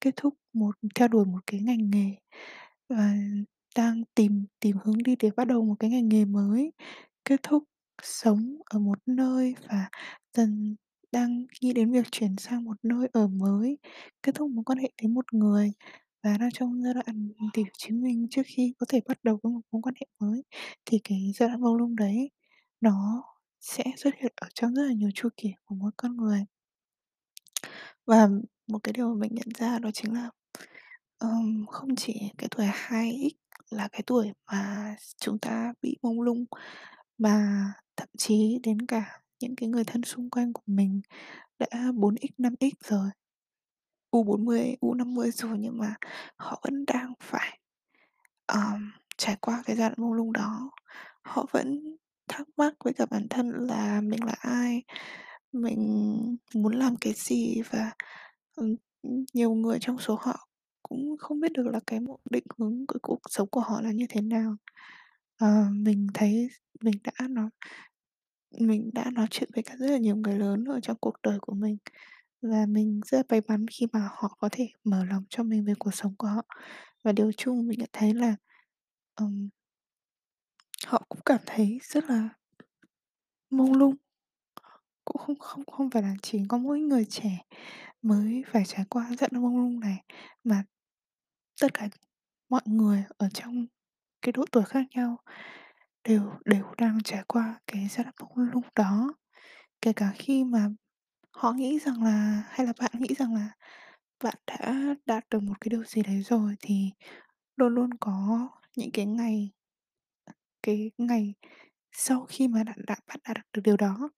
kết 0.00 0.16
thúc 0.16 0.34
một 0.52 0.76
theo 0.94 1.08
đuổi 1.08 1.24
một 1.24 1.40
cái 1.46 1.60
ngành 1.60 1.90
nghề 1.90 2.16
và 2.88 3.14
đang 3.76 4.02
tìm 4.14 4.44
tìm 4.60 4.76
hướng 4.84 5.02
đi 5.02 5.16
để 5.18 5.30
bắt 5.36 5.44
đầu 5.44 5.64
một 5.64 5.74
cái 5.78 5.90
ngành 5.90 6.08
nghề 6.08 6.24
mới, 6.24 6.72
kết 7.24 7.40
thúc 7.42 7.64
sống 8.02 8.56
ở 8.64 8.78
một 8.78 8.98
nơi 9.06 9.54
và 9.68 9.88
dần 10.36 10.76
đang 11.12 11.46
nghĩ 11.60 11.72
đến 11.72 11.92
việc 11.92 12.06
chuyển 12.12 12.36
sang 12.38 12.64
một 12.64 12.76
nơi 12.82 13.08
ở 13.12 13.26
mới, 13.28 13.78
kết 14.22 14.34
thúc 14.34 14.50
mối 14.50 14.64
quan 14.64 14.78
hệ 14.78 14.90
với 15.02 15.08
một 15.08 15.34
người 15.34 15.72
và 16.22 16.38
đang 16.38 16.50
trong 16.54 16.82
giai 16.82 16.94
đoạn 16.94 17.28
tìm 17.52 17.66
chính 17.78 18.02
mình 18.02 18.26
trước 18.30 18.42
khi 18.46 18.74
có 18.78 18.86
thể 18.88 19.00
bắt 19.08 19.18
đầu 19.24 19.38
với 19.42 19.52
một 19.52 19.60
mối 19.72 19.82
quan 19.82 19.94
hệ 20.00 20.06
mới. 20.20 20.42
Thì 20.86 21.00
cái 21.04 21.32
giai 21.36 21.48
đoạn 21.48 21.60
mông 21.60 21.76
lung 21.76 21.96
đấy 21.96 22.30
nó 22.80 23.22
sẽ 23.60 23.84
xuất 23.96 24.14
hiện 24.16 24.32
ở 24.36 24.48
trong 24.54 24.74
rất 24.74 24.82
là 24.86 24.92
nhiều 24.92 25.10
chu 25.14 25.28
kỳ 25.36 25.50
của 25.64 25.74
mỗi 25.74 25.90
con 25.96 26.16
người. 26.16 26.44
Và 28.06 28.28
một 28.66 28.78
cái 28.82 28.92
điều 28.92 29.08
mà 29.08 29.14
mình 29.20 29.30
nhận 29.34 29.48
ra 29.58 29.78
đó 29.78 29.90
chính 29.94 30.14
là, 30.14 30.30
um, 31.18 31.66
không 31.66 31.96
chỉ 31.96 32.14
cái 32.38 32.48
tuổi 32.56 32.66
2X 32.66 33.32
là 33.70 33.88
cái 33.92 34.02
tuổi 34.06 34.32
mà 34.52 34.96
chúng 35.20 35.38
ta 35.38 35.72
bị 35.82 35.96
mông 36.02 36.20
lung, 36.20 36.44
mà 37.22 37.64
thậm 37.96 38.08
chí 38.18 38.58
đến 38.62 38.86
cả 38.86 39.20
những 39.40 39.56
cái 39.56 39.68
người 39.68 39.84
thân 39.84 40.02
xung 40.02 40.30
quanh 40.30 40.52
của 40.52 40.62
mình 40.66 41.00
đã 41.58 41.68
4X, 41.94 42.28
5X 42.38 42.72
rồi, 42.84 43.10
U40, 44.12 44.76
U50 44.80 45.30
rồi 45.30 45.58
nhưng 45.60 45.78
mà 45.78 45.94
họ 46.36 46.60
vẫn 46.64 46.84
đang 46.86 47.12
phải, 47.22 47.58
um, 48.54 48.90
trải 49.18 49.36
qua 49.40 49.62
cái 49.66 49.76
giai 49.76 49.88
đoạn 49.90 50.02
mông 50.02 50.12
lung 50.14 50.32
đó. 50.32 50.70
Họ 51.22 51.46
vẫn 51.52 51.96
thắc 52.28 52.48
mắc 52.56 52.74
với 52.84 52.92
cả 52.94 53.06
bản 53.10 53.26
thân 53.30 53.50
là 53.50 54.00
mình 54.00 54.24
là 54.24 54.34
ai, 54.40 54.82
mình 55.52 55.78
muốn 56.54 56.74
làm 56.74 56.96
cái 57.00 57.12
gì 57.16 57.62
và, 57.70 57.92
um, 58.56 58.76
nhiều 59.34 59.54
người 59.54 59.78
trong 59.80 59.98
số 59.98 60.18
họ 60.22 60.48
cũng 60.82 61.16
không 61.18 61.40
biết 61.40 61.52
được 61.52 61.66
là 61.72 61.80
cái 61.86 62.00
mục 62.00 62.20
định 62.30 62.44
hướng 62.58 62.86
của 62.88 62.98
cuộc 63.02 63.20
sống 63.30 63.48
của 63.50 63.60
họ 63.60 63.80
là 63.82 63.92
như 63.92 64.06
thế 64.10 64.20
nào. 64.20 64.56
Ờ, 65.42 65.64
mình 65.72 66.06
thấy 66.14 66.48
mình 66.80 66.94
đã 67.04 67.28
nói 67.28 67.50
mình 68.60 68.90
đã 68.94 69.10
nói 69.10 69.26
chuyện 69.30 69.48
với 69.54 69.62
cả 69.62 69.74
rất 69.78 69.90
là 69.90 69.98
nhiều 69.98 70.16
người 70.16 70.38
lớn 70.38 70.64
ở 70.64 70.80
trong 70.80 70.96
cuộc 71.00 71.14
đời 71.22 71.38
của 71.40 71.54
mình 71.54 71.76
và 72.42 72.66
mình 72.68 73.00
rất 73.06 73.18
là 73.18 73.24
may 73.30 73.40
mắn 73.48 73.66
khi 73.68 73.86
mà 73.92 74.08
họ 74.12 74.36
có 74.40 74.48
thể 74.52 74.68
mở 74.84 75.04
lòng 75.04 75.24
cho 75.30 75.42
mình 75.42 75.64
về 75.64 75.74
cuộc 75.78 75.94
sống 75.94 76.14
của 76.18 76.26
họ. 76.28 76.42
Và 77.04 77.12
điều 77.12 77.32
chung 77.32 77.68
mình 77.68 77.78
nhận 77.78 77.90
thấy 77.92 78.14
là, 78.14 78.36
ừm 79.16 79.48
họ 80.86 81.02
cũng 81.08 81.20
cảm 81.24 81.40
thấy 81.46 81.78
rất 81.82 82.04
là 82.04 82.28
mông 83.50 83.72
lung. 83.74 83.94
Cũng 85.04 85.18
không 85.18 85.36
không 85.38 85.64
không 85.66 85.90
phải 85.90 86.02
là 86.02 86.14
chỉ 86.22 86.40
có 86.48 86.58
mỗi 86.58 86.80
người 86.80 87.04
trẻ 87.10 87.38
mới 88.02 88.42
phải 88.52 88.64
trải 88.66 88.84
qua 88.90 89.06
giai 89.20 89.28
đoạn 89.32 89.42
mông 89.44 89.56
lung 89.58 89.80
này, 89.80 90.04
mà 90.44 90.64
tất 91.60 91.74
cả 91.74 91.88
mọi 92.50 92.62
người 92.66 93.04
ở 93.18 93.28
trong 93.34 93.66
cái 94.22 94.32
độ 94.32 94.44
tuổi 94.52 94.64
khác 94.64 94.84
nhau 94.94 95.16
đều 96.04 96.22
đều 96.44 96.64
đang 96.78 97.02
trải 97.04 97.24
qua 97.28 97.60
cái 97.66 97.88
giai 97.90 98.04
đoạn 98.04 98.14
mông 98.36 98.50
lung 98.52 98.64
đó. 98.76 99.14
Kể 99.82 99.92
cả 99.94 100.12
khi 100.16 100.44
mà 100.44 100.68
họ 101.32 101.52
nghĩ 101.52 101.80
rằng 101.80 102.04
là 102.04 102.44
hay 102.50 102.66
là 102.66 102.74
bạn 102.80 102.92
nghĩ 103.00 103.14
rằng 103.18 103.34
là 103.34 103.50
bạn 104.24 104.34
đã 104.46 104.74
đạt 105.06 105.24
được 105.30 105.40
một 105.42 105.54
cái 105.60 105.68
điều 105.70 105.84
gì 105.84 106.02
đấy 106.02 106.22
rồi 106.22 106.56
thì 106.60 106.90
luôn 107.56 107.74
luôn 107.74 107.90
có 108.00 108.48
những 108.76 108.90
cái 108.92 109.06
ngày 109.06 109.52
cái 110.62 110.90
ngày 110.98 111.34
sau 111.92 112.26
khi 112.28 112.48
mà 112.48 112.64
bạn 112.64 112.76
đã 112.86 112.96
bạn 113.08 113.18
đạt 113.24 113.36
được 113.52 113.62
điều 113.64 113.76
đó. 113.76 114.10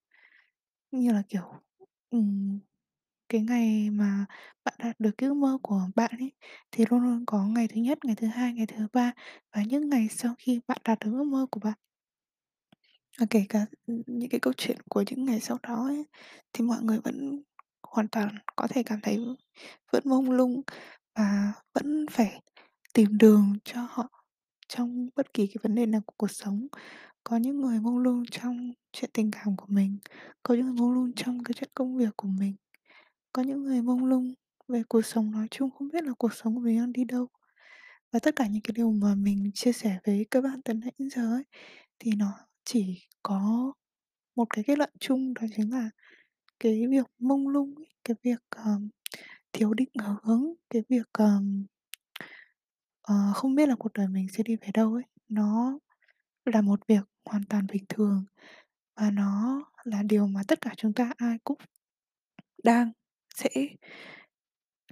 Như 0.91 1.11
là, 1.13 1.23
kiểu, 1.29 1.43
cái 3.29 3.41
ngày 3.41 3.89
mà 3.89 4.25
bạn 4.65 4.73
đạt 4.79 4.95
được 4.99 5.11
cái 5.17 5.29
ước 5.29 5.33
mơ 5.35 5.57
của 5.63 5.81
bạn 5.95 6.11
ấy, 6.19 6.31
thì 6.71 6.85
luôn 6.89 7.01
luôn 7.03 7.23
có 7.27 7.45
ngày 7.47 7.67
thứ 7.67 7.81
nhất, 7.81 7.97
ngày 8.05 8.15
thứ 8.15 8.27
hai, 8.27 8.53
ngày 8.53 8.65
thứ 8.67 8.87
ba 8.93 9.11
và 9.55 9.63
những 9.67 9.89
ngày 9.89 10.07
sau 10.11 10.35
khi 10.39 10.59
bạn 10.67 10.77
đạt 10.83 10.99
được 10.99 11.11
ước 11.13 11.23
mơ 11.23 11.45
của 11.51 11.59
bạn. 11.59 11.73
Và 13.19 13.25
kể 13.29 13.45
cả, 13.49 13.65
ừm, 13.87 14.01
những 14.07 14.29
cái 14.29 14.39
câu 14.39 14.53
chuyện 14.57 14.77
của 14.89 15.03
những 15.09 15.25
ngày 15.25 15.39
sau 15.39 15.57
đó 15.63 15.85
ấy, 15.87 16.05
thì 16.53 16.65
mọi 16.65 16.81
người 16.83 16.99
vẫn 17.03 17.43
hoàn 17.83 18.07
toàn 18.07 18.35
có 18.55 18.67
thể 18.67 18.83
cảm 18.83 18.99
thấy 19.03 19.19
vẫn 19.93 20.03
mông 20.05 20.31
lung 20.31 20.61
và 21.15 21.53
vẫn 21.73 22.05
phải 22.11 22.41
tìm 22.93 23.17
đường 23.17 23.53
cho 23.65 23.87
họ 23.91 24.09
trong 24.69 25.09
bất 25.15 25.33
kỳ 25.33 25.47
cái 25.47 25.55
vấn 25.63 25.75
đề 25.75 25.85
nào 25.85 26.01
của 26.07 26.13
cuộc 26.17 26.31
sống. 26.31 26.67
Có 27.23 27.37
những 27.37 27.61
người 27.61 27.79
mông 27.81 27.99
lung 27.99 28.23
trong 28.31 28.73
chuyện 28.93 29.11
tình 29.13 29.31
cảm 29.31 29.57
của 29.57 29.65
mình, 29.69 29.99
có 30.43 30.55
những 30.55 30.65
người 30.65 30.75
mông 30.75 30.91
lung 30.93 31.13
trong 31.15 31.43
cái 31.43 31.53
chuyện 31.53 31.69
công 31.75 31.97
việc 31.97 32.09
của 32.17 32.27
mình, 32.29 32.55
có 33.35 33.41
những 33.41 33.63
người 33.63 33.81
mông 33.81 34.05
lung 34.05 34.33
về 34.67 34.83
cuộc 34.89 35.01
sống 35.01 35.31
nói 35.31 35.47
chung, 35.51 35.69
không 35.71 35.87
biết 35.93 36.03
là 36.03 36.13
cuộc 36.17 36.33
sống 36.33 36.55
của 36.55 36.61
mình 36.61 36.77
đang 36.77 36.93
đi 36.93 37.03
đâu. 37.03 37.27
Và 38.11 38.19
tất 38.19 38.35
cả 38.35 38.47
những 38.47 38.61
cái 38.61 38.73
điều 38.75 38.91
mà 38.91 39.15
mình 39.15 39.51
chia 39.53 39.71
sẻ 39.71 39.99
với 40.05 40.25
các 40.31 40.41
bạn 40.41 40.61
từ 40.65 40.73
nãy 40.73 40.91
đến 40.99 41.09
giờ 41.09 41.33
ấy, 41.35 41.43
thì 41.99 42.11
nó 42.17 42.33
chỉ 42.65 43.07
có 43.23 43.73
một 44.35 44.45
cái 44.49 44.63
kết 44.67 44.77
luận 44.77 44.89
chung 44.99 45.33
đó 45.33 45.41
chính 45.57 45.71
là 45.71 45.89
cái 46.59 46.87
việc 46.89 47.05
mông 47.19 47.47
lung 47.47 47.75
ấy, 47.77 47.87
cái 48.03 48.15
việc, 48.23 48.43
um, 48.65 48.89
thiếu 49.53 49.73
định 49.73 49.89
hướng, 50.23 50.43
cái 50.69 50.83
việc, 50.89 51.13
um, 51.17 51.65
uh, 53.11 53.35
không 53.35 53.55
biết 53.55 53.69
là 53.69 53.75
cuộc 53.79 53.93
đời 53.93 54.07
mình 54.07 54.27
sẽ 54.37 54.43
đi 54.43 54.55
về 54.55 54.67
đâu 54.73 54.93
ấy, 54.93 55.03
nó 55.29 55.79
là 56.45 56.61
một 56.61 56.87
việc 56.87 57.03
hoàn 57.25 57.43
toàn 57.49 57.67
bình 57.67 57.85
thường 57.89 58.25
và 58.95 59.11
nó 59.11 59.61
là 59.83 60.03
điều 60.03 60.27
mà 60.27 60.41
tất 60.47 60.61
cả 60.61 60.73
chúng 60.77 60.93
ta 60.93 61.13
ai 61.17 61.37
cũng 61.43 61.57
đang, 62.63 62.91
sẽ 63.35 63.49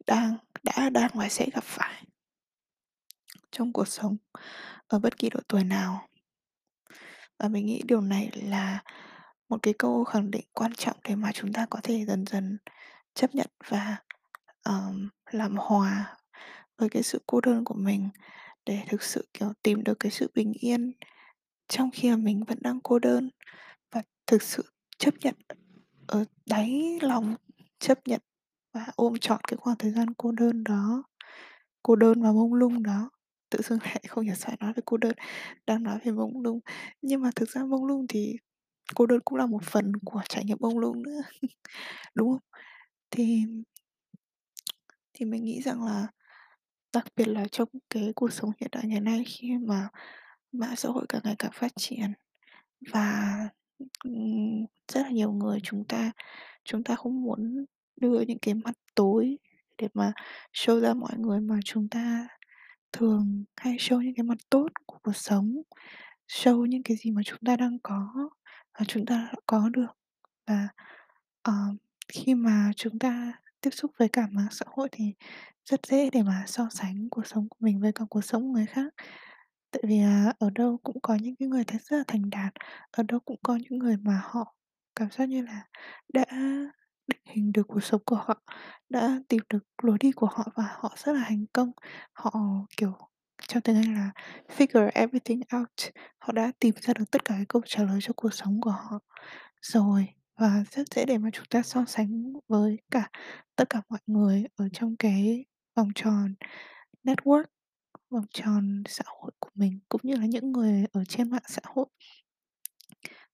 đang, 0.07 0.38
đã, 0.63 0.89
đang 0.89 1.12
và 1.13 1.29
sẽ 1.29 1.47
gặp 1.53 1.63
phải 1.63 2.03
trong 3.51 3.73
cuộc 3.73 3.88
sống 3.88 4.17
ở 4.88 5.00
bất 5.00 5.17
kỳ 5.17 5.29
độ 5.29 5.39
tuổi 5.47 5.63
nào. 5.63 6.07
Và 7.39 7.47
mình 7.47 7.65
nghĩ 7.65 7.81
điều 7.85 8.01
này 8.01 8.29
là 8.33 8.83
một 9.50 9.57
cái 9.62 9.73
câu 9.79 10.03
khẳng 10.03 10.31
định 10.31 10.45
quan 10.53 10.73
trọng 10.73 10.97
để 11.03 11.15
mà 11.15 11.31
chúng 11.31 11.53
ta 11.53 11.65
có 11.69 11.79
thể 11.83 12.05
dần 12.07 12.25
dần 12.25 12.57
chấp 13.13 13.35
nhận 13.35 13.47
và, 13.67 13.97
um, 14.65 15.09
làm 15.31 15.55
hòa 15.57 16.17
với 16.77 16.89
cái 16.89 17.03
sự 17.03 17.21
cô 17.25 17.41
đơn 17.41 17.63
của 17.65 17.75
mình 17.77 18.09
để 18.65 18.83
thực 18.88 19.03
sự, 19.03 19.27
kiểu, 19.33 19.53
tìm 19.63 19.83
được 19.83 20.00
cái 20.00 20.12
sự 20.12 20.31
bình 20.35 20.53
yên 20.59 20.91
trong 21.67 21.89
khi 21.93 22.09
mà 22.09 22.15
mình 22.15 22.43
vẫn 22.43 22.57
đang 22.62 22.79
cô 22.83 23.00
đơn 23.00 23.29
và 23.91 24.01
thực 24.27 24.41
sự 24.41 24.73
chấp 24.97 25.13
nhận 25.21 25.35
ở 26.07 26.25
đáy 26.45 27.00
lòng, 27.01 27.35
chấp 27.79 28.07
nhận 28.07 28.21
và 28.74 28.88
ôm 28.96 29.13
trọn 29.22 29.42
cái 29.48 29.58
khoảng 29.58 29.77
thời 29.80 29.92
gian 29.92 30.08
cô 30.18 30.32
đơn 30.32 30.63
đó, 30.63 31.03
cô 31.84 31.96
đơn 31.96 32.24
và 32.24 32.32
mông 32.32 32.53
lung 32.53 32.84
đó. 32.84 33.10
Tự 33.51 33.60
dưng 33.63 33.80
lại 33.86 34.03
không 34.10 34.25
hiểu 34.25 34.36
sao 34.36 34.56
nói 34.60 34.74
về 34.74 34.84
cô 34.86 34.98
đơn, 34.98 35.13
đang 35.68 35.84
nói 35.84 36.00
về 36.06 36.12
mông 36.12 36.42
lung. 36.42 36.60
Nhưng 37.01 37.22
mà 37.22 37.32
thực 37.36 37.50
ra 37.50 37.65
mông 37.65 37.86
lung 37.86 38.06
thì 38.10 38.36
cô 38.96 39.06
đơn 39.06 39.20
cũng 39.25 39.39
là 39.39 39.46
một 39.46 39.63
phần 39.65 39.94
của 40.06 40.22
trải 40.30 40.46
nghiệm 40.46 40.58
mông 40.62 40.80
lung 40.80 41.03
nữa, 41.03 41.22
đúng 42.15 42.32
không? 42.32 42.42
Thì 43.12 43.46
thì 45.13 45.25
mình 45.25 45.46
nghĩ 45.46 45.62
rằng 45.62 45.84
là 45.86 46.08
đặc 46.94 47.06
biệt 47.15 47.27
là 47.27 47.46
trong 47.51 47.70
cái 47.89 48.12
cuộc 48.15 48.34
sống 48.34 48.51
hiện 48.62 48.70
đại 48.74 48.84
ngày 48.88 49.01
nay 49.01 49.24
khi 49.27 49.58
mà 49.68 49.89
mạng 50.51 50.75
xã 50.77 50.89
hội 50.89 51.06
càng 51.10 51.22
ngày 51.25 51.36
càng 51.39 51.51
phát 51.56 51.72
triển 51.77 52.13
và, 52.94 53.38
rất 54.94 55.01
là 55.01 55.10
nhiều 55.10 55.32
người 55.32 55.60
chúng 55.63 55.86
ta 55.86 56.12
chúng 56.65 56.84
ta 56.84 56.96
không 56.96 57.24
muốn 57.24 57.65
đưa 58.03 58.22
những 58.22 58.39
cái 58.39 58.53
mặt 58.53 58.74
tối 58.95 59.38
để 59.77 59.88
mà 59.93 60.13
show 60.53 60.79
ra 60.79 60.93
mọi 60.93 61.17
người, 61.17 61.39
mà 61.41 61.60
chúng 61.65 61.89
ta 61.89 62.27
thường 62.91 63.43
hay 63.57 63.75
show 63.75 64.01
những 64.01 64.15
cái 64.15 64.24
mặt 64.24 64.38
tốt 64.50 64.67
của 64.86 64.98
cuộc 65.03 65.15
sống, 65.15 65.62
show 66.27 66.65
những 66.65 66.83
cái 66.83 66.98
gì 66.98 67.12
mà 67.12 67.22
chúng 67.25 67.39
ta 67.45 67.55
đang 67.55 67.79
có 67.83 68.29
và 68.79 68.86
chúng 68.88 69.05
ta 69.05 69.29
đã 69.31 69.39
có 69.45 69.69
được. 69.69 69.98
Và, 70.48 70.67
uh, 71.50 71.75
khi 72.07 72.36
mà 72.36 72.72
chúng 72.75 73.00
ta 73.00 73.33
tiếp 73.62 73.69
xúc 73.69 73.91
với 74.00 74.10
cả 74.10 74.27
mạng 74.31 74.48
xã 74.51 74.65
hội 74.67 74.89
thì 74.91 75.13
rất 75.65 75.86
dễ 75.86 76.10
để 76.10 76.24
mà 76.24 76.43
so 76.48 76.67
sánh 76.72 77.10
cuộc 77.10 77.27
sống 77.27 77.50
của 77.50 77.57
mình 77.60 77.81
với 77.81 77.91
cả 77.91 78.05
cuộc 78.10 78.25
sống 78.25 78.41
của 78.41 78.53
người 78.53 78.65
khác. 78.65 78.93
Tại 79.72 79.83
vì 79.88 80.01
uh, 80.29 80.39
ở 80.39 80.50
đâu 80.50 80.77
cũng 80.83 81.00
có 81.01 81.15
những 81.15 81.36
cái 81.36 81.48
người 81.48 81.63
thật 81.63 81.77
rất 81.83 81.98
là 81.98 82.03
thành 82.07 82.29
đạt, 82.29 82.53
ở 82.91 83.03
đâu 83.07 83.19
cũng 83.19 83.39
có 83.43 83.55
những 83.55 83.79
người 83.79 83.98
mà 83.98 84.22
họ 84.24 84.55
cảm 84.95 85.07
giác 85.12 85.29
như 85.29 85.41
là 85.41 85.65
đã 86.13 86.25
định 87.07 87.22
hình 87.25 87.51
được 87.51 87.67
cuộc 87.67 87.83
sống 87.83 88.01
của 88.05 88.15
họ, 88.15 88.41
đã 88.89 89.19
tìm 89.29 89.41
được 89.50 89.63
lối 89.83 89.98
đi 90.00 90.12
của 90.12 90.27
họ 90.27 90.43
và 90.55 90.63
họ 90.79 90.95
rất 90.98 91.13
là 91.13 91.24
thành 91.27 91.45
công. 91.53 91.72
Họ, 92.13 92.31
kiểu, 92.77 92.93
trong 93.48 93.62
tiếng 93.63 93.75
Anh 93.75 93.93
là 93.95 94.12
figure 94.57 94.91
everything 94.93 95.41
out, 95.60 95.69
họ 96.19 96.33
đã 96.33 96.51
tìm 96.60 96.74
ra 96.81 96.93
được 96.93 97.05
tất 97.12 97.25
cả 97.25 97.36
cái 97.36 97.45
câu 97.50 97.62
trả 97.65 97.83
lời 97.83 98.00
cho 98.01 98.13
cuộc 98.15 98.33
sống 98.33 98.62
của 98.62 98.72
họ 98.72 99.00
rồi 99.62 100.07
và 100.39 100.63
rất 100.72 100.83
dễ 100.95 101.05
để 101.05 101.17
mà 101.17 101.29
chúng 101.33 101.45
ta 101.50 101.62
so 101.63 101.86
sánh 101.88 102.33
với 102.48 102.77
cả 102.91 103.10
tất 103.55 103.69
cả 103.69 103.81
mọi 103.89 104.00
người 104.07 104.45
ở 104.55 104.69
trong 104.74 104.95
cái 104.98 105.45
vòng 105.75 105.89
tròn 105.95 106.36
network, 107.03 107.43
vòng 108.12 108.25
tròn 108.33 108.83
xã 108.89 109.03
hội 109.07 109.31
của 109.39 109.50
mình, 109.55 109.79
cũng 109.89 110.01
như 110.03 110.15
là 110.15 110.25
những 110.25 110.51
người 110.51 110.86
ở 110.93 111.05
trên 111.05 111.29
mạng 111.31 111.43
xã 111.48 111.62
hội. 111.65 111.88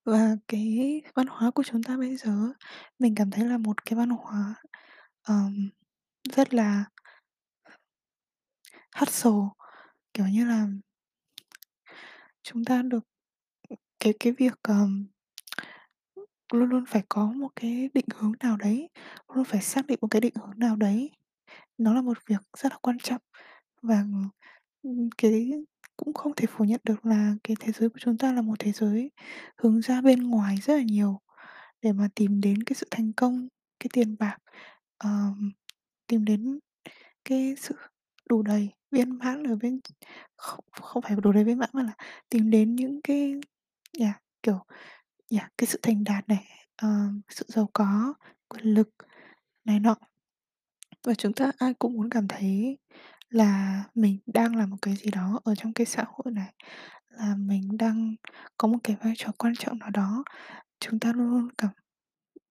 Và 0.06 0.36
cái 0.48 1.02
văn 1.16 1.28
hóa 1.28 1.52
của 1.52 1.64
chúng 1.64 1.84
ta 1.84 1.98
bây 1.98 2.16
giờ 2.18 2.32
á, 2.32 2.68
mình 3.00 3.16
cảm 3.16 3.32
thấy 3.32 3.46
là 3.46 3.58
một 3.58 3.86
cái 3.86 3.96
văn 3.98 4.10
hóa, 4.10 4.56
ờm, 5.24 5.70
rất 6.36 6.54
là 6.54 6.86
hustle, 8.96 9.50
kiểu 10.14 10.28
như 10.28 10.46
là 10.46 10.68
chúng 12.44 12.66
ta 12.66 12.82
được 12.84 13.06
cái 14.00 14.14
cái 14.20 14.34
việc, 14.34 14.54
ờm 14.64 15.08
luôn 16.54 16.70
luôn 16.70 16.86
phải 16.88 17.04
có 17.10 17.26
một 17.26 17.50
cái 17.56 17.90
định 17.94 18.06
hướng 18.16 18.32
nào 18.44 18.58
đấy, 18.58 18.90
luôn 19.36 19.46
phải 19.46 19.62
xác 19.62 19.88
định 19.88 20.00
một 20.02 20.08
cái 20.12 20.22
định 20.22 20.34
hướng 20.36 20.60
nào 20.60 20.76
đấy. 20.76 21.12
Nó 21.78 21.94
là 21.94 22.02
một 22.02 22.18
việc 22.28 22.38
rất 22.58 22.72
là 22.74 22.78
quan 22.82 22.98
trọng 23.00 23.22
và, 23.84 24.06
ừm, 24.84 25.10
cái 25.18 25.52
cũng 26.00 26.14
không 26.14 26.34
thể 26.36 26.46
phủ 26.50 26.66
nhận 26.66 26.82
được 26.84 27.06
là 27.06 27.36
cái 27.44 27.58
thế 27.60 27.72
giới 27.72 27.90
của 27.90 28.00
chúng 28.00 28.18
ta 28.18 28.34
là 28.34 28.42
một 28.42 28.56
thế 28.60 28.72
giới 28.72 29.12
hướng 29.58 29.82
ra 29.82 30.02
bên 30.02 30.24
ngoài 30.24 30.58
rất 30.64 30.76
là 30.76 30.84
nhiều 30.84 31.20
để 31.82 31.92
mà 31.92 32.08
tìm 32.16 32.42
đến 32.42 32.64
cái 32.64 32.76
sự 32.76 32.88
thành 32.92 33.14
công, 33.14 33.48
cái 33.80 33.90
tiền 33.94 34.16
bạc, 34.20 34.38
uh, 35.06 35.38
tìm 36.08 36.26
đến 36.26 36.60
cái 37.26 37.56
sự 37.58 37.76
đủ 38.30 38.42
đầy, 38.42 38.70
viên 38.92 39.18
mãn 39.18 39.44
ở 39.44 39.56
bên 39.56 39.80
không 40.36 40.66
không 40.72 41.02
phải 41.04 41.16
đủ 41.24 41.32
đầy 41.32 41.44
viên 41.44 41.58
mãn 41.58 41.70
mà 41.74 41.84
là 41.84 41.94
tìm 42.30 42.50
đến 42.50 42.76
những 42.76 43.02
cái 43.02 43.34
yeah, 44.00 44.24
kiểu, 44.44 44.60
yeah, 45.32 45.52
cái 45.58 45.68
sự 45.68 45.80
thành 45.82 46.04
đạt 46.04 46.30
này, 46.30 46.46
uh, 46.86 47.22
sự 47.30 47.46
giàu 47.48 47.70
có, 47.74 48.14
quyền 48.48 48.66
lực 48.66 48.90
này 49.66 49.80
nọ. 49.80 49.96
Và 51.04 51.14
chúng 51.14 51.34
ta 51.34 51.52
ai 51.58 51.74
cũng 51.74 51.94
muốn 51.94 52.10
cảm 52.10 52.28
thấy 52.28 52.78
là 53.30 53.84
mình 53.96 54.20
đang 54.28 54.56
làm 54.56 54.70
một 54.70 54.78
cái 54.82 54.96
gì 54.96 55.12
đó 55.12 55.40
ở 55.44 55.56
trong 55.56 55.74
cái 55.74 55.86
xã 55.86 56.04
hội 56.08 56.34
này, 56.34 56.54
là 57.10 57.36
mình 57.38 57.78
đang 57.78 58.16
có 58.58 58.68
một 58.68 58.78
cái 58.84 58.96
vai 59.04 59.14
trò 59.18 59.30
quan 59.38 59.54
trọng 59.60 59.80
nào 59.80 59.90
đó, 59.92 60.24
chúng 60.80 61.00
ta 61.00 61.14
luôn 61.14 61.28
luôn 61.30 61.50
cảm 61.58 61.72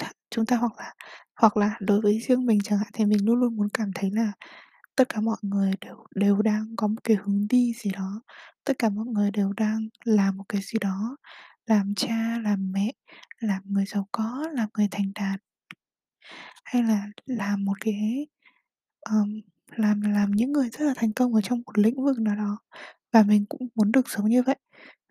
th 0.00 0.04
chúng 0.30 0.46
ta 0.46 0.56
hoặc 0.58 0.72
là 0.78 0.94
hoặc 1.36 1.58
là 1.58 1.76
đối 1.80 2.02
với 2.02 2.20
riêng 2.20 2.46
mình 2.46 2.60
chẳng 2.64 2.78
hạn, 2.80 2.88
thì 2.94 3.06
mình 3.06 3.26
luôn 3.26 3.36
luôn 3.40 3.56
muốn 3.56 3.68
cảm 3.74 3.92
thấy 3.96 4.10
là 4.14 4.32
tất 4.96 5.10
cả 5.10 5.20
mọi 5.22 5.38
người 5.42 5.72
đều 5.82 5.96
đều 6.16 6.42
đang 6.42 6.76
có 6.76 6.88
một 6.88 7.04
cái 7.04 7.18
hướng 7.24 7.48
đi 7.50 7.72
gì 7.74 7.92
đó, 7.92 8.22
tất 8.64 8.74
cả 8.80 8.90
mọi 8.90 9.06
người 9.06 9.32
đều 9.32 9.52
đang 9.58 9.88
làm 10.04 10.38
một 10.38 10.44
cái 10.50 10.62
gì 10.64 10.78
đó, 10.82 11.16
làm 11.66 11.94
cha, 11.96 12.38
làm 12.44 12.72
mẹ, 12.72 12.92
làm 13.40 13.62
người 13.66 13.86
giàu 13.86 14.08
có, 14.12 14.44
làm 14.54 14.68
người 14.78 14.88
thành 14.92 15.12
đạt. 15.16 15.40
Hay 16.64 16.82
là 16.82 17.06
làm 17.26 17.64
một 17.64 17.74
cái 17.80 18.26
ờm, 19.00 19.40
làm 19.78 20.00
làm 20.02 20.30
những 20.32 20.52
người 20.52 20.70
rất 20.70 20.86
là 20.86 20.94
thành 20.96 21.12
công 21.12 21.34
ở 21.34 21.40
trong 21.42 21.62
một 21.66 21.78
lĩnh 21.78 22.04
vực 22.04 22.18
nào 22.20 22.36
đó, 22.36 22.58
và 23.12 23.22
mình 23.22 23.46
cũng 23.48 23.68
muốn 23.74 23.92
được 23.92 24.10
sống 24.10 24.28
như 24.30 24.42
vậy. 24.42 24.56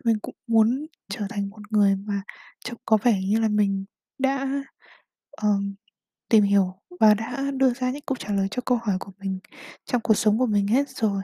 Mình 0.04 0.18
cũng 0.22 0.34
muốn 0.46 0.86
trở 1.10 1.26
thành 1.30 1.50
một 1.50 1.72
người 1.72 1.96
mà 1.96 2.22
trông 2.64 2.78
có 2.84 2.98
vẻ 3.04 3.20
như 3.26 3.40
là 3.40 3.48
mình 3.48 3.84
đã, 4.18 4.48
um, 5.42 5.74
tìm 6.30 6.44
hiểu 6.44 6.74
và 7.00 7.14
đã 7.14 7.50
đưa 7.56 7.74
ra 7.74 7.90
những 7.92 8.02
câu 8.06 8.16
trả 8.16 8.32
lời 8.34 8.48
cho 8.50 8.62
câu 8.66 8.78
hỏi 8.82 8.96
của 9.00 9.12
mình 9.18 9.40
trong 9.86 10.02
cuộc 10.02 10.14
sống 10.14 10.38
của 10.38 10.46
mình 10.46 10.66
hết 10.68 10.90
rồi. 10.90 11.22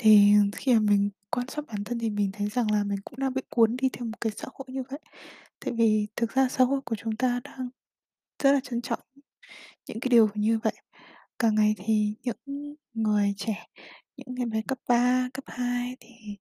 Thì 0.00 0.32
khi 0.56 0.74
mà 0.74 0.80
mình 0.80 1.10
quan 1.30 1.46
sát 1.48 1.64
bản 1.66 1.84
thân 1.84 1.98
thì 1.98 2.10
mình 2.10 2.30
thấy 2.32 2.48
rằng 2.48 2.70
là 2.72 2.84
mình 2.84 2.98
cũng 3.04 3.18
đang 3.18 3.34
bị 3.34 3.42
cuốn 3.50 3.76
đi 3.76 3.88
theo 3.92 4.04
một 4.06 4.20
cái 4.20 4.32
xã 4.36 4.48
hội 4.54 4.66
như 4.68 4.82
vậy. 4.90 5.00
Tại 5.64 5.74
vì 5.74 6.06
thực 6.16 6.32
ra 6.34 6.48
xã 6.48 6.64
hội 6.64 6.80
của 6.84 6.96
chúng 6.96 7.16
ta 7.16 7.40
đang 7.44 7.68
rất 8.42 8.52
là 8.52 8.60
trân 8.64 8.82
trọng 8.82 9.00
những 9.88 10.00
cái 10.00 10.08
điều 10.10 10.30
như 10.34 10.58
vậy. 10.64 10.74
Càng 11.38 11.54
ngày 11.54 11.74
thì 11.78 12.14
những 12.22 12.74
người 12.94 13.34
trẻ, 13.36 13.66
những 14.16 14.36
em 14.38 14.50
bé 14.50 14.62
cấp 14.68 14.78
3 14.88 15.28
cấp 15.34 15.44
2 15.46 15.96
thì 16.00 16.36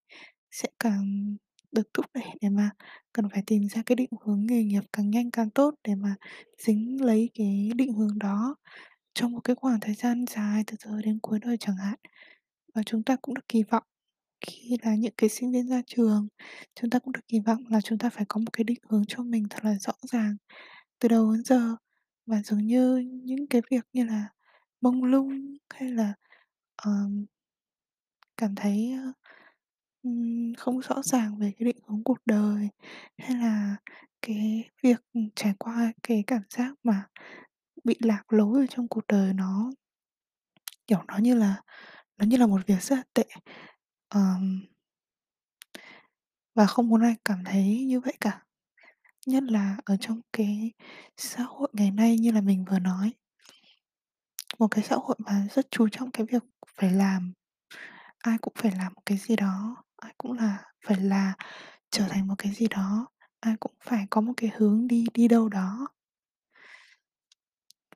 sẽ 0.51 0.69
càng 0.79 1.35
được 1.71 1.93
thúc 1.93 2.05
đẩy 2.13 2.23
để 2.41 2.49
mà 2.49 2.69
cần 3.13 3.29
phải 3.33 3.43
tìm 3.47 3.67
ra 3.67 3.81
cái 3.85 3.95
định 3.95 4.09
hướng 4.25 4.45
nghề 4.45 4.63
nghiệp 4.63 4.83
càng 4.93 5.09
nhanh 5.09 5.31
càng 5.31 5.49
tốt 5.49 5.75
để 5.83 5.95
mà 5.95 6.15
dính 6.65 7.01
lấy 7.05 7.29
cái 7.33 7.69
định 7.75 7.93
hướng 7.93 8.19
đó 8.19 8.55
trong 9.13 9.31
một 9.31 9.41
cái 9.43 9.55
khoảng 9.55 9.79
thời 9.81 9.95
gian 9.95 10.25
dài 10.29 10.63
từ 10.67 10.75
giờ 10.79 11.01
đến 11.01 11.19
cuối 11.21 11.39
đời 11.41 11.57
chẳng 11.59 11.75
hạn. 11.77 11.99
Và 12.75 12.83
chúng 12.83 13.03
ta 13.03 13.15
cũng 13.21 13.35
được 13.35 13.47
kỳ 13.49 13.63
vọng 13.63 13.83
khi 14.47 14.77
là 14.83 14.95
những 14.95 15.13
cái 15.17 15.29
sinh 15.29 15.51
viên 15.51 15.67
ra 15.69 15.81
trường, 15.87 16.27
chúng 16.75 16.89
ta 16.89 16.99
cũng 16.99 17.13
được 17.13 17.27
kỳ 17.27 17.39
vọng 17.39 17.63
là 17.69 17.81
chúng 17.81 17.97
ta 17.97 18.09
phải 18.09 18.25
có 18.29 18.39
một 18.39 18.53
cái 18.53 18.63
định 18.63 18.79
hướng 18.89 19.03
cho 19.07 19.23
mình 19.23 19.45
thật 19.49 19.65
là 19.65 19.75
rõ 19.79 19.93
ràng 20.11 20.37
từ 20.99 21.09
đầu 21.09 21.33
đến 21.33 21.43
giờ. 21.45 21.75
Và 22.27 22.41
dường 22.45 22.67
như 22.67 22.97
những 22.97 23.47
cái 23.47 23.61
việc 23.71 23.85
như 23.93 24.05
là 24.05 24.27
mông 24.81 25.03
lung 25.03 25.57
hay 25.69 25.91
là, 25.91 26.13
ờm, 26.75 27.25
cảm 28.37 28.55
thấy, 28.55 28.91
ơ, 29.03 29.11
không 30.57 30.79
rõ 30.81 31.01
ràng 31.03 31.37
về 31.39 31.51
cái 31.59 31.65
định 31.65 31.77
hướng 31.87 32.03
cuộc 32.03 32.17
đời, 32.25 32.69
hay 33.17 33.37
là 33.37 33.75
cái 34.21 34.69
việc, 34.83 34.97
ừ, 35.13 35.21
trải 35.35 35.53
qua 35.59 35.93
cái 36.03 36.23
cảm 36.27 36.41
giác 36.49 36.73
mà 36.83 37.07
bị 37.83 37.95
lạc 37.99 38.33
lối 38.33 38.61
ở 38.61 38.67
trong 38.69 38.87
cuộc 38.87 39.07
đời 39.07 39.33
nó, 39.33 39.71
kiểu, 40.87 40.99
nó 41.07 41.17
như 41.17 41.35
là 41.35 41.61
nó 42.17 42.25
như 42.27 42.37
là 42.37 42.47
một 42.47 42.61
việc 42.67 42.81
rất 42.83 42.95
là 42.95 43.03
tệ. 43.13 43.25
um, 44.15 44.61
và 46.55 46.65
không 46.65 46.89
muốn 46.89 47.01
ai 47.01 47.15
cảm 47.25 47.43
thấy 47.45 47.85
như 47.87 47.99
vậy 47.99 48.13
cả. 48.21 48.41
Nhất 49.27 49.43
là 49.43 49.77
ở 49.85 49.97
trong 50.01 50.21
cái 50.33 50.71
xã 51.17 51.43
hội 51.43 51.69
ngày 51.73 51.91
nay 51.91 52.17
như 52.19 52.31
là 52.31 52.41
mình 52.41 52.65
vừa 52.71 52.79
nói. 52.79 53.13
Một 54.59 54.67
cái 54.71 54.83
xã 54.83 54.95
hội 54.95 55.15
mà 55.19 55.47
rất 55.53 55.67
chú 55.71 55.87
trọng 55.91 56.11
cái 56.11 56.25
việc 56.25 56.43
phải 56.77 56.91
làm, 56.91 57.33
ai 58.19 58.37
cũng 58.41 58.53
phải 58.57 58.71
làm 58.77 58.93
một 58.95 59.01
cái 59.05 59.17
gì 59.17 59.35
đó, 59.35 59.77
ai 59.97 60.13
cũng 60.17 60.33
là 60.33 60.63
phải 60.87 60.97
là 61.01 61.33
trở 61.91 62.05
thành 62.09 62.27
một 62.27 62.35
cái 62.37 62.53
gì 62.53 62.67
đó, 62.67 63.07
ai 63.39 63.55
cũng 63.59 63.73
phải 63.83 64.07
có 64.09 64.21
một 64.21 64.33
cái 64.37 64.51
hướng 64.57 64.87
đi, 64.87 65.05
đi 65.13 65.27
đâu 65.27 65.49
đó. 65.49 65.87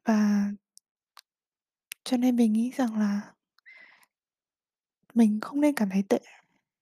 Và 0.05 0.51
cho 2.03 2.17
nên 2.17 2.35
mình 2.35 2.53
nghĩ 2.53 2.71
rằng 2.77 2.99
là 2.99 3.33
mình 5.13 5.39
không 5.41 5.61
nên 5.61 5.75
cảm 5.75 5.89
thấy 5.89 6.03
tệ 6.09 6.19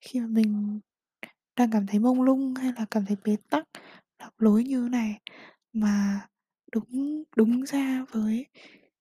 khi 0.02 0.20
mà 0.20 0.28
mình 0.28 0.80
đang 1.58 1.72
cảm 1.72 1.88
thấy 1.88 2.00
mông 2.00 2.22
lung 2.24 2.56
hay 2.56 2.74
là 2.78 2.86
cảm 2.92 3.06
thấy 3.06 3.18
bế 3.26 3.38
tắc, 3.52 3.66
lạc 4.20 4.32
lối 4.38 4.64
như 4.64 4.84
thế 4.84 4.90
này. 4.90 5.20
Mà 5.74 6.22
đúng 6.74 7.24
đúng 7.36 7.66
ra 7.66 8.06
với 8.12 8.48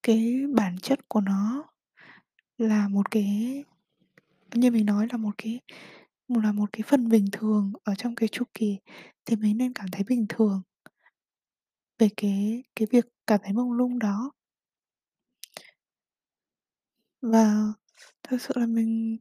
cái 0.02 0.44
bản 0.54 0.78
chất 0.82 1.08
của 1.08 1.20
nó 1.20 1.64
là 2.58 2.88
một 2.88 3.10
cái 3.10 3.64
như 4.54 4.70
mình 4.72 4.86
nói 4.86 5.08
là 5.12 5.18
một 5.18 5.32
cái 5.38 5.60
một 6.28 6.40
là 6.44 6.52
một 6.52 6.70
cái 6.72 6.82
phần 6.86 7.08
bình 7.08 7.26
thường 7.32 7.72
ở 7.84 7.94
trong 7.96 8.14
cái 8.14 8.28
chu 8.32 8.44
kỳ, 8.54 8.78
thì 9.26 9.36
mình 9.36 9.58
nên 9.58 9.72
cảm 9.74 9.86
thấy 9.92 10.04
bình 10.08 10.26
thường 10.28 10.62
về 11.98 12.08
cái 12.16 12.62
cái 12.76 12.86
việc 12.90 13.04
cảm 13.26 13.40
thấy 13.44 13.52
mông 13.52 13.72
lung 13.72 13.98
đó. 13.98 14.32
Và 17.22 17.54
thực 18.22 18.40
sự 18.42 18.54
là 18.56 18.66
mình 18.66 19.18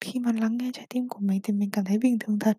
khi 0.00 0.20
mà 0.20 0.32
lắng 0.32 0.58
nghe 0.58 0.70
trái 0.74 0.86
tim 0.90 1.08
của 1.08 1.20
mình 1.20 1.40
thì 1.44 1.54
mình 1.54 1.70
cảm 1.72 1.84
thấy 1.84 1.98
bình 1.98 2.18
thường 2.20 2.38
thật. 2.40 2.58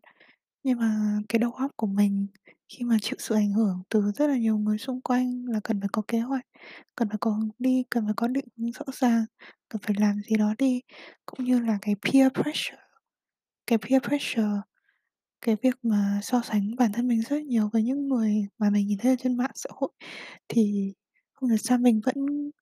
Nhưng 0.64 0.80
mà 0.80 1.20
cái 1.30 1.40
đầu 1.40 1.52
óc 1.54 1.72
của 1.78 1.88
mình 1.88 2.28
khi 2.70 2.84
mà 2.86 2.98
chịu 3.02 3.16
sự 3.20 3.36
ảnh 3.36 3.52
hưởng 3.54 3.84
từ 3.90 4.12
rất 4.16 4.28
là 4.28 4.38
nhiều 4.38 4.58
người 4.58 4.78
xung 4.78 5.02
quanh 5.02 5.46
là 5.50 5.60
cần 5.64 5.80
phải 5.80 5.90
có 5.94 6.02
kế 6.08 6.20
hoạch, 6.20 6.46
cần 6.96 7.10
phải 7.10 7.18
có 7.22 7.32
hướng 7.32 7.50
đi, 7.60 7.84
cần 7.90 8.06
phải 8.06 8.14
có 8.18 8.28
định 8.28 8.46
hướng 8.58 8.72
rõ 8.72 8.86
ràng, 8.94 9.26
cần 9.70 9.82
phải 9.86 9.96
làm 10.00 10.22
gì 10.30 10.36
đó 10.38 10.54
đi, 10.58 10.82
cũng 11.26 11.46
như 11.46 11.60
là 11.60 11.78
cái 11.82 11.96
peer 12.02 12.28
pressure. 12.34 12.78
Cái 13.68 13.78
peer 13.80 14.04
pressure, 14.04 14.62
cái 15.42 15.56
việc 15.64 15.76
mà 15.84 16.20
so 16.24 16.42
sánh 16.46 16.76
bản 16.78 16.92
thân 16.94 17.08
mình 17.08 17.22
rất 17.30 17.44
nhiều 17.44 17.70
với 17.74 17.84
những 17.84 18.08
người 18.10 18.48
mà 18.60 18.70
mình 18.70 18.88
nhìn 18.88 18.98
thấy 18.98 19.12
ở 19.14 19.16
trên 19.20 19.38
mạng 19.38 19.52
xã 19.56 19.70
hội, 19.76 19.90
thì 20.50 20.94
không 21.34 21.50
được 21.50 21.58
sao 21.60 21.78
mình 21.78 22.02
vẫn 22.06 22.16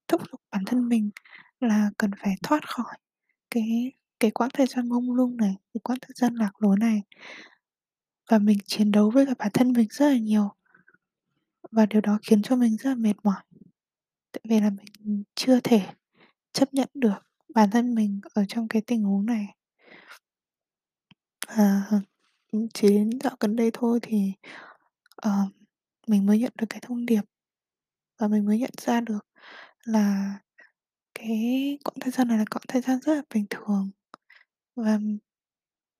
thúc 0.08 0.22
giục 0.32 0.40
bản 0.52 0.64
thân 0.66 0.88
mình 0.88 1.10
là 1.60 1.90
cần 1.98 2.10
phải 2.22 2.34
thoát 2.42 2.68
khỏi 2.70 2.94
cái 3.50 3.92
cái 4.20 4.30
quãng 4.30 4.50
thời 4.54 4.66
gian 4.66 4.88
mông 4.88 5.12
lung 5.14 5.36
này, 5.36 5.56
cái 5.74 5.80
quãng 5.84 5.98
thời 6.02 6.14
gian 6.16 6.34
lạc 6.34 6.52
lối 6.62 6.76
này. 6.80 7.02
Và 8.30 8.38
mình 8.38 8.58
chiến 8.66 8.92
đấu 8.92 9.10
với 9.10 9.26
cả 9.26 9.34
bản 9.38 9.48
thân 9.54 9.72
mình 9.72 9.88
rất 9.90 10.06
là 10.08 10.18
nhiều. 10.18 10.50
Và 11.72 11.86
điều 11.86 12.00
đó 12.00 12.18
khiến 12.22 12.42
cho 12.42 12.56
mình 12.56 12.76
rất 12.76 12.90
là 12.90 12.96
mệt 12.96 13.14
mỏi. 13.24 13.42
Tại 14.32 14.40
vì 14.48 14.60
là 14.60 14.70
mình 14.70 15.24
chưa 15.34 15.60
thể 15.60 15.82
chấp 16.52 16.74
nhận 16.74 16.88
được 16.94 17.14
bản 17.54 17.70
thân 17.70 17.96
mình 17.96 18.20
ở 18.34 18.44
trong 18.48 18.68
cái 18.68 18.82
tình 18.86 19.04
huống 19.04 19.26
này. 19.26 19.46
À, 21.48 21.90
chỉ 22.74 22.88
đến 22.88 23.10
dạo 23.24 23.36
gần 23.40 23.56
đây 23.56 23.70
thôi 23.74 23.98
thì, 24.02 24.32
ờ, 25.16 25.32
mình 26.08 26.26
mới 26.26 26.38
nhận 26.38 26.52
được 26.58 26.66
cái 26.70 26.80
thông 26.82 27.06
điệp 27.06 27.22
và 28.20 28.28
mình 28.28 28.46
mới 28.46 28.58
nhận 28.58 28.70
ra 28.82 29.00
được 29.00 29.26
là 29.84 30.34
cái 31.14 31.78
quãng 31.84 31.96
thời 32.00 32.12
gian 32.12 32.28
này 32.28 32.38
là 32.38 32.44
quãng 32.50 32.64
thời 32.68 32.82
gian 32.82 33.00
rất 33.02 33.14
là 33.16 33.22
bình 33.34 33.46
thường. 33.50 33.90
Và 34.76 35.00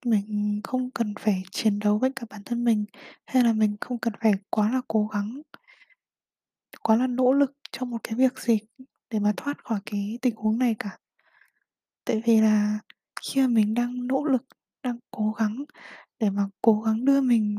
mình 0.06 0.60
không 0.64 0.90
cần 0.90 1.14
phải 1.20 1.42
chiến 1.50 1.78
đấu 1.78 1.98
với 1.98 2.10
cả 2.16 2.26
bản 2.30 2.42
thân 2.44 2.64
mình, 2.64 2.84
hay 3.26 3.44
là 3.44 3.52
mình 3.52 3.76
không 3.80 3.98
cần 3.98 4.12
phải 4.20 4.32
quá 4.50 4.70
là 4.70 4.80
cố 4.88 5.06
gắng 5.06 5.42
quá 6.82 6.96
là 6.96 7.06
nỗ 7.06 7.32
lực 7.32 7.52
trong 7.72 7.90
một 7.90 7.98
cái 8.02 8.14
việc 8.14 8.38
gì 8.38 8.58
để 9.10 9.18
mà 9.18 9.32
thoát 9.36 9.64
khỏi 9.64 9.80
cái 9.86 10.18
tình 10.22 10.36
huống 10.36 10.58
này 10.58 10.76
cả. 10.78 10.98
Tại 12.04 12.22
vì 12.26 12.40
là 12.40 12.78
khi 13.22 13.40
mà 13.40 13.46
mình 13.46 13.74
đang 13.74 14.06
nỗ 14.06 14.24
lực, 14.24 14.44
đang 14.82 14.98
cố 15.10 15.32
gắng 15.38 15.64
để 16.20 16.30
mà 16.30 16.48
cố 16.62 16.80
gắng 16.80 17.04
đưa 17.04 17.20
mình 17.20 17.56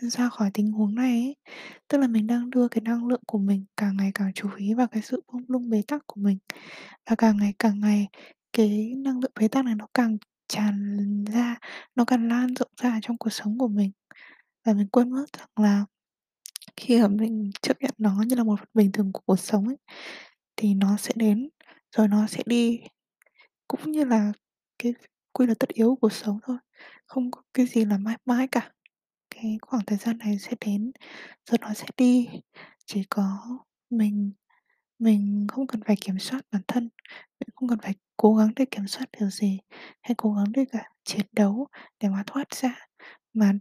ra 0.00 0.28
khỏi 0.28 0.50
tình 0.54 0.72
huống 0.72 0.94
này 0.94 1.12
ấy, 1.12 1.36
tức 1.88 1.98
là 1.98 2.08
mình 2.08 2.26
đang 2.26 2.50
đưa 2.50 2.68
cái 2.68 2.82
năng 2.82 3.06
lượng 3.06 3.22
của 3.26 3.38
mình 3.38 3.64
càng 3.76 3.96
ngày 3.96 4.10
càng 4.14 4.32
chú 4.34 4.48
ý 4.56 4.74
vào 4.74 4.86
cái 4.88 5.02
sự 5.02 5.22
bông 5.32 5.42
lung 5.48 5.70
bế 5.70 5.82
tắc 5.88 6.02
của 6.06 6.20
mình. 6.20 6.38
Và 7.10 7.16
càng 7.18 7.36
ngày 7.36 7.54
càng 7.58 7.80
ngày 7.80 8.08
cái 8.52 8.94
năng 8.96 9.20
lượng 9.20 9.32
bế 9.40 9.48
tắc 9.48 9.64
này 9.64 9.74
nó 9.74 9.86
càng 9.94 10.18
tràn 10.48 11.24
ra, 11.24 11.56
nó 11.96 12.04
càng 12.04 12.28
lan 12.28 12.54
rộng 12.54 12.70
ra 12.82 12.98
trong 13.02 13.18
cuộc 13.18 13.30
sống 13.30 13.58
của 13.58 13.68
mình. 13.68 13.92
Và 14.66 14.72
mình 14.74 14.88
quên 14.88 15.10
mất 15.10 15.26
rằng 15.38 15.48
là 15.56 15.86
khi 16.76 17.00
mà 17.02 17.08
mình 17.08 17.50
chấp 17.62 17.80
nhận 17.82 17.90
nó 17.98 18.22
như 18.26 18.36
là 18.36 18.44
một 18.44 18.60
phần 18.60 18.68
bình 18.74 18.92
thường 18.92 19.12
của 19.12 19.20
cuộc 19.26 19.36
sống 19.40 19.68
ấy, 19.68 19.76
thì 20.56 20.74
nó 20.74 20.96
sẽ 20.96 21.12
đến, 21.16 21.48
rồi 21.96 22.08
nó 22.08 22.26
sẽ 22.26 22.42
đi. 22.46 22.80
Cũng 23.68 23.92
như 23.92 24.04
là 24.04 24.32
cái 24.78 24.94
quy 25.32 25.46
luật 25.46 25.58
tất 25.58 25.68
yếu 25.70 25.88
của 25.90 25.96
cuộc 26.00 26.12
sống 26.12 26.38
thôi, 26.44 26.58
không 27.06 27.30
có 27.30 27.42
cái 27.54 27.66
gì 27.66 27.84
là 27.84 27.98
mãi 27.98 28.16
mãi 28.26 28.48
cả. 28.48 28.72
Cái 29.30 29.58
khoảng 29.62 29.84
thời 29.86 29.98
gian 29.98 30.18
này 30.18 30.38
sẽ 30.38 30.52
đến, 30.66 30.92
rồi 31.50 31.58
nó 31.60 31.74
sẽ 31.74 31.86
đi. 31.96 32.28
Chỉ 32.86 33.04
có 33.10 33.38
mình 33.90 34.32
mình 34.98 35.46
không 35.52 35.66
cần 35.66 35.82
phải 35.86 35.96
kiểm 36.00 36.18
soát 36.18 36.42
bản 36.52 36.62
thân, 36.68 36.84
mình 37.40 37.48
không 37.56 37.68
cần 37.68 37.78
phải 37.82 37.94
cố 38.16 38.34
gắng 38.36 38.52
để 38.56 38.64
kiểm 38.70 38.86
soát 38.86 39.06
điều 39.20 39.30
gì, 39.30 39.58
hay 40.02 40.14
cố 40.18 40.32
gắng 40.34 40.52
để 40.52 40.64
cả 40.72 40.84
chiến 41.04 41.26
đấu 41.32 41.68
để 42.00 42.08
mà 42.08 42.22
thoát 42.26 42.54
ra. 42.54 42.76
Mà 43.34 43.52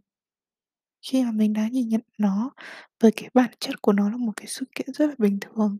khi 1.01 1.23
mà 1.23 1.31
mình 1.31 1.53
đã 1.53 1.67
nhìn 1.71 1.89
nhận 1.89 2.01
nó 2.17 2.51
với 2.99 3.11
cái 3.15 3.29
bản 3.33 3.51
chất 3.59 3.81
của 3.81 3.93
nó 3.93 4.09
là 4.09 4.17
một 4.17 4.31
cái 4.35 4.47
sự 4.47 4.65
kiện 4.75 4.87
rất 4.93 5.07
là 5.09 5.15
bình 5.17 5.39
thường, 5.41 5.77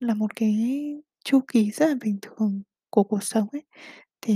là 0.00 0.14
một 0.14 0.36
cái 0.36 0.54
chu 1.24 1.40
kỳ 1.48 1.70
rất 1.70 1.86
là 1.88 1.94
bình 2.04 2.18
thường 2.22 2.62
của 2.90 3.04
cuộc 3.04 3.22
sống 3.24 3.48
ấy, 3.52 3.62
thì 4.20 4.34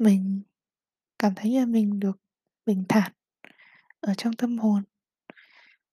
mình 0.00 0.42
cảm 1.18 1.32
thấy 1.36 1.50
như 1.50 1.60
là 1.60 1.66
mình 1.66 2.00
được 2.00 2.18
bình 2.66 2.84
thản 2.88 3.12
ở 4.00 4.14
trong 4.14 4.32
tâm 4.34 4.58
hồn. 4.58 4.84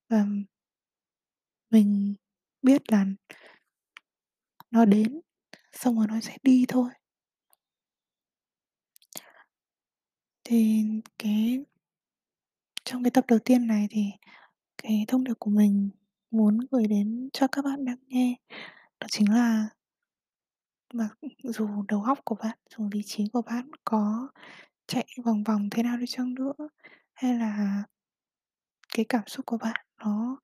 Và 0.09 0.25
mình 1.71 2.15
biết 2.61 2.81
là 2.91 3.05
nó 4.71 4.85
đến, 4.85 5.19
xong 5.79 5.97
rồi 5.97 6.07
nó 6.07 6.19
sẽ 6.21 6.37
đi 6.43 6.65
thôi. 6.67 6.89
Thì 10.43 10.83
cái 11.19 11.65
trong 12.85 13.03
cái 13.03 13.11
tập 13.11 13.25
đầu 13.27 13.39
tiên 13.39 13.67
này 13.67 13.87
thì 13.91 14.05
cái 14.83 15.05
thông 15.07 15.23
điệp 15.23 15.33
của 15.39 15.51
mình 15.51 15.89
muốn 16.31 16.59
gửi 16.71 16.87
đến 16.87 17.29
cho 17.33 17.47
các 17.47 17.65
bạn 17.65 17.85
đang 17.85 17.97
nghe 18.07 18.35
đó 18.99 19.07
chính 19.11 19.31
là 19.33 19.69
mặc 20.93 21.17
dù 21.43 21.67
đầu 21.87 22.03
óc 22.03 22.19
của 22.25 22.35
bạn, 22.35 22.57
dù 22.77 22.89
lý 22.91 23.01
trí 23.05 23.27
của 23.33 23.41
bạn 23.41 23.69
có 23.83 24.27
chạy 24.87 25.07
vòng 25.25 25.43
vòng 25.43 25.69
thế 25.71 25.83
nào 25.83 25.97
đi 25.97 26.05
chăng 26.07 26.33
nữa, 26.35 26.53
hay 27.13 27.33
là 27.35 27.83
cái 28.95 29.05
cảm 29.09 29.23
xúc 29.27 29.45
của 29.45 29.57
bạn 29.57 29.85
nó 29.99 30.37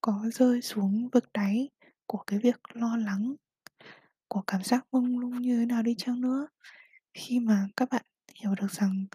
có 0.00 0.24
rơi 0.32 0.62
xuống 0.62 1.08
vực 1.12 1.24
đáy 1.34 1.70
của 2.06 2.18
cái 2.26 2.38
việc 2.38 2.56
lo 2.74 2.96
lắng, 2.96 3.34
của 4.28 4.42
cảm 4.46 4.62
giác 4.62 4.86
mông 4.92 5.18
lung 5.18 5.42
như 5.42 5.58
thế 5.60 5.66
nào 5.66 5.82
đi 5.82 5.94
chăng 5.98 6.20
nữa, 6.20 6.48
khi 7.14 7.40
mà 7.40 7.68
các 7.76 7.88
bạn 7.90 8.02
hiểu 8.34 8.54
được 8.54 8.72
rằng 8.72 9.06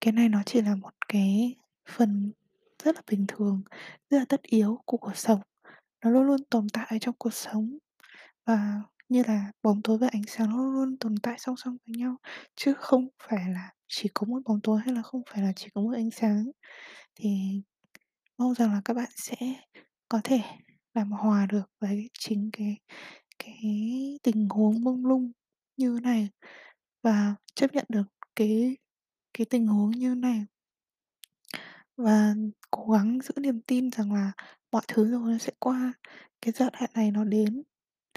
cái 0.00 0.12
này 0.12 0.28
nó 0.28 0.42
chỉ 0.46 0.62
là 0.62 0.76
một 0.76 0.92
cái 1.08 1.56
phần 1.88 2.32
rất 2.84 2.96
là 2.96 3.02
bình 3.10 3.26
thường, 3.28 3.62
rất 4.10 4.18
là 4.18 4.24
tất 4.28 4.42
yếu 4.42 4.82
của 4.84 4.96
cuộc 4.96 5.16
sống, 5.16 5.40
nó 6.04 6.10
luôn 6.10 6.24
luôn 6.24 6.40
tồn 6.50 6.66
tại 6.72 6.98
trong 7.00 7.14
cuộc 7.18 7.34
sống. 7.34 7.78
Và 8.46 8.82
như 9.08 9.22
là 9.26 9.52
bóng 9.62 9.82
tối 9.82 9.98
và 9.98 10.08
ánh 10.12 10.22
sáng 10.28 10.50
nó 10.50 10.56
luôn 10.56 10.74
luôn 10.74 10.96
tồn 10.98 11.14
tại 11.22 11.36
song 11.38 11.56
song 11.56 11.76
với 11.86 11.96
nhau, 11.96 12.16
chứ 12.56 12.74
không 12.74 13.08
phải 13.22 13.40
là 13.54 13.72
chỉ 13.88 14.10
có 14.14 14.26
một 14.26 14.40
bóng 14.44 14.60
tối 14.62 14.80
hay 14.84 14.94
là 14.94 15.02
không 15.02 15.22
phải 15.30 15.42
là 15.42 15.52
chỉ 15.56 15.68
có 15.74 15.80
một 15.80 15.92
ánh 15.96 16.10
sáng. 16.10 16.50
Thì 17.14 17.28
mong 18.38 18.54
rằng 18.54 18.72
là 18.72 18.80
các 18.84 18.94
bạn 18.94 19.10
sẽ 19.16 19.36
có 20.08 20.20
thể 20.24 20.40
làm 20.94 21.10
hòa 21.10 21.46
được 21.46 21.70
với 21.80 22.10
chính 22.18 22.50
cái 22.52 22.78
cái 23.38 24.18
tình 24.22 24.48
huống 24.50 24.84
mông 24.84 25.06
lung 25.06 25.32
như 25.76 25.98
này 26.02 26.28
và 27.02 27.34
chấp 27.54 27.74
nhận 27.74 27.84
được 27.88 28.06
cái 28.36 28.76
cái 29.34 29.46
tình 29.50 29.66
huống 29.66 29.90
như 29.90 30.14
này. 30.14 30.46
Và 31.96 32.34
cố 32.70 32.86
gắng 32.92 33.18
giữ 33.22 33.34
niềm 33.40 33.60
tin 33.60 33.90
rằng 33.90 34.12
là 34.12 34.32
mọi 34.72 34.82
thứ 34.88 35.10
rồi 35.10 35.32
nó 35.32 35.38
sẽ 35.38 35.52
qua, 35.58 35.92
cái 36.40 36.52
giai 36.52 36.70
đoạn 36.72 36.90
này 36.94 37.10
nó 37.10 37.24
đến 37.24 37.62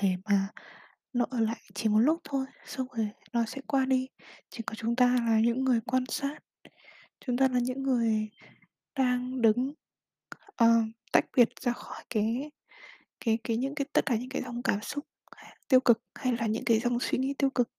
để 0.01 0.15
mà 0.25 0.47
nó 1.13 1.25
ở 1.29 1.39
lại 1.39 1.61
chỉ 1.73 1.89
một 1.89 1.99
lúc 1.99 2.21
thôi, 2.23 2.45
xong 2.65 2.87
rồi 2.97 3.09
nó 3.33 3.45
sẽ 3.45 3.61
qua 3.67 3.85
đi. 3.85 4.07
Chỉ 4.49 4.63
có 4.65 4.75
chúng 4.75 4.95
ta 4.95 5.15
là 5.27 5.39
những 5.39 5.63
người 5.63 5.81
quan 5.85 6.03
sát, 6.09 6.39
chúng 7.19 7.37
ta 7.37 7.47
là 7.47 7.59
những 7.59 7.83
người 7.83 8.29
đang 8.95 9.41
đứng, 9.41 9.73
uh, 10.63 10.85
tách 11.11 11.25
biệt 11.37 11.49
ra 11.61 11.71
khỏi 11.73 12.03
cái 12.09 12.51
cái 13.19 13.37
cái 13.43 13.57
những 13.57 13.75
cái 13.75 13.85
tất 13.93 14.05
cả 14.05 14.15
những 14.15 14.29
cái 14.29 14.41
dòng 14.41 14.63
cảm 14.63 14.81
xúc 14.81 15.05
tiêu 15.69 15.79
cực, 15.79 16.01
hay 16.15 16.33
là 16.33 16.47
những 16.47 16.65
cái 16.65 16.79
dòng 16.79 16.99
suy 16.99 17.17
nghĩ 17.17 17.33
tiêu 17.37 17.49
cực, 17.49 17.69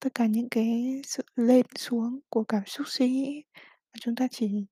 tất 0.00 0.14
cả 0.14 0.26
những 0.26 0.48
cái 0.50 1.00
sự 1.04 1.22
lên 1.36 1.66
xuống 1.78 2.20
của 2.28 2.44
cảm 2.44 2.62
xúc 2.66 2.86
suy 2.88 3.10
nghĩ. 3.10 3.44
mà 3.92 3.98
chúng 4.00 4.14
ta 4.14 4.26
chỉ, 4.30 4.66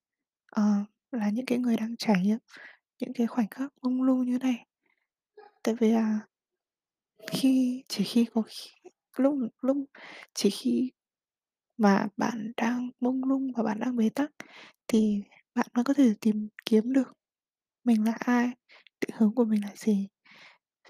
uh, 0.61 0.87
là 1.13 1.31
những 1.31 1.47
cái 1.47 1.59
người 1.59 1.77
đang 1.77 1.97
trải 1.97 2.17
nghiệm 2.23 2.39
những 3.01 3.13
cái 3.15 3.27
khoảnh 3.27 3.49
khắc 3.51 3.73
mông 3.83 4.03
lung 4.03 4.31
như 4.31 4.39
này. 4.39 4.67
Tại 5.63 5.75
vì 5.81 5.91
là 5.93 6.21
khi 7.31 7.85
chỉ 7.89 8.05
khi 8.05 8.27
có 8.35 8.43
khi 8.43 8.91
lúc 9.17 9.35
lúc 9.63 9.77
chỉ 10.35 10.51
khi 10.51 10.91
mà 11.77 12.09
bạn 12.17 12.53
đang 12.57 12.91
mông 13.01 13.25
lung 13.25 13.53
và 13.57 13.63
bạn 13.63 13.81
đang 13.81 13.97
bế 13.97 14.09
tắc 14.09 14.31
thì 14.89 15.23
bạn 15.55 15.67
mới 15.75 15.85
có 15.85 15.95
thể 15.95 16.15
tìm 16.21 16.49
kiếm 16.67 16.93
được 16.93 17.13
mình 17.85 18.05
là 18.05 18.13
ai, 18.13 18.51
định 19.07 19.17
hướng 19.19 19.35
của 19.35 19.45
mình 19.45 19.65
là 19.65 19.73
gì. 19.77 20.09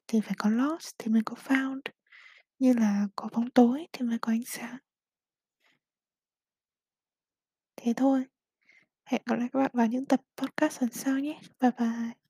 Thì 0.07 0.21
phải 0.21 0.35
có 0.39 0.51
lost 0.51 0.95
thì 0.99 1.11
mới 1.11 1.23
có 1.25 1.37
found, 1.45 1.81
như 2.59 2.73
là 2.73 3.09
có 3.17 3.29
bóng 3.33 3.51
tối 3.51 3.87
thì 3.93 4.07
mới 4.07 4.19
có 4.19 4.33
ánh 4.33 4.45
sáng. 4.47 4.79
Thế 7.77 7.93
thôi. 7.97 8.25
Hẹn 9.05 9.23
gặp 9.27 9.39
lại 9.39 9.49
các 9.53 9.59
bạn 9.59 9.71
vào 9.75 9.87
những 9.87 10.07
tập 10.07 10.21
podcast 10.37 10.83
lần 10.83 10.93
sau 10.93 11.19
nhé. 11.19 11.41
Bye 11.61 11.71
bye. 11.79 12.26